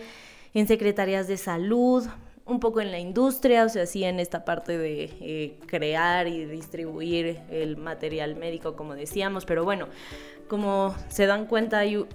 en 0.54 0.68
secretarías 0.68 1.28
de 1.28 1.38
salud, 1.38 2.06
un 2.46 2.60
poco 2.60 2.80
en 2.80 2.92
la 2.92 3.00
industria, 3.00 3.66
o 3.66 3.70
sea, 3.70 3.86
sí 3.86 4.04
en 4.04 4.20
esta 4.20 4.46
parte 4.46 4.78
de 4.78 5.10
eh, 5.20 5.58
crear 5.66 6.28
y 6.28 6.46
distribuir 6.46 7.40
el 7.50 7.76
material 7.76 8.36
médico, 8.36 8.76
como 8.76 8.96
decíamos, 8.96 9.46
pero 9.46 9.64
bueno, 9.64 9.88
como 10.48 10.96
se 11.10 11.26
dan 11.26 11.48
cuenta 11.48 11.80
hay 11.80 12.06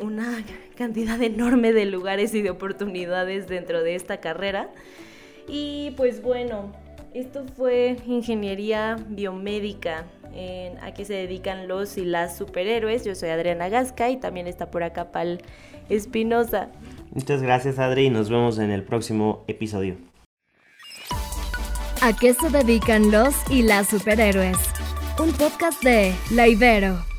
una 0.00 0.44
cantidad 0.76 1.20
enorme 1.20 1.72
de 1.72 1.86
lugares 1.86 2.34
y 2.34 2.42
de 2.42 2.50
oportunidades 2.50 3.48
dentro 3.48 3.82
de 3.82 3.96
esta 3.96 4.18
carrera. 4.18 4.70
Y 5.48 5.92
pues 5.96 6.22
bueno, 6.22 6.72
esto 7.12 7.44
fue 7.56 7.96
ingeniería 8.06 8.96
biomédica 9.08 10.06
en 10.32 10.78
a 10.78 10.94
qué 10.94 11.04
se 11.04 11.14
dedican 11.14 11.66
los 11.68 11.98
y 11.98 12.04
las 12.04 12.36
superhéroes. 12.38 13.04
Yo 13.04 13.14
soy 13.14 13.30
Adriana 13.30 13.68
Gasca 13.68 14.10
y 14.10 14.16
también 14.16 14.46
está 14.46 14.70
por 14.70 14.82
acá 14.82 15.10
Pal 15.10 15.42
Espinosa. 15.94 16.68
Muchas 17.12 17.42
gracias 17.42 17.78
Adri 17.78 18.06
y 18.06 18.10
nos 18.10 18.30
vemos 18.30 18.58
en 18.58 18.70
el 18.70 18.82
próximo 18.82 19.44
episodio. 19.46 19.96
¿A 22.00 22.12
qué 22.18 22.34
se 22.34 22.50
dedican 22.50 23.10
los 23.10 23.34
y 23.50 23.62
las 23.62 23.88
superhéroes? 23.88 24.58
Un 25.22 25.30
podcast 25.32 25.82
de 25.84 26.14
La 26.32 26.48
Ibero. 26.48 27.11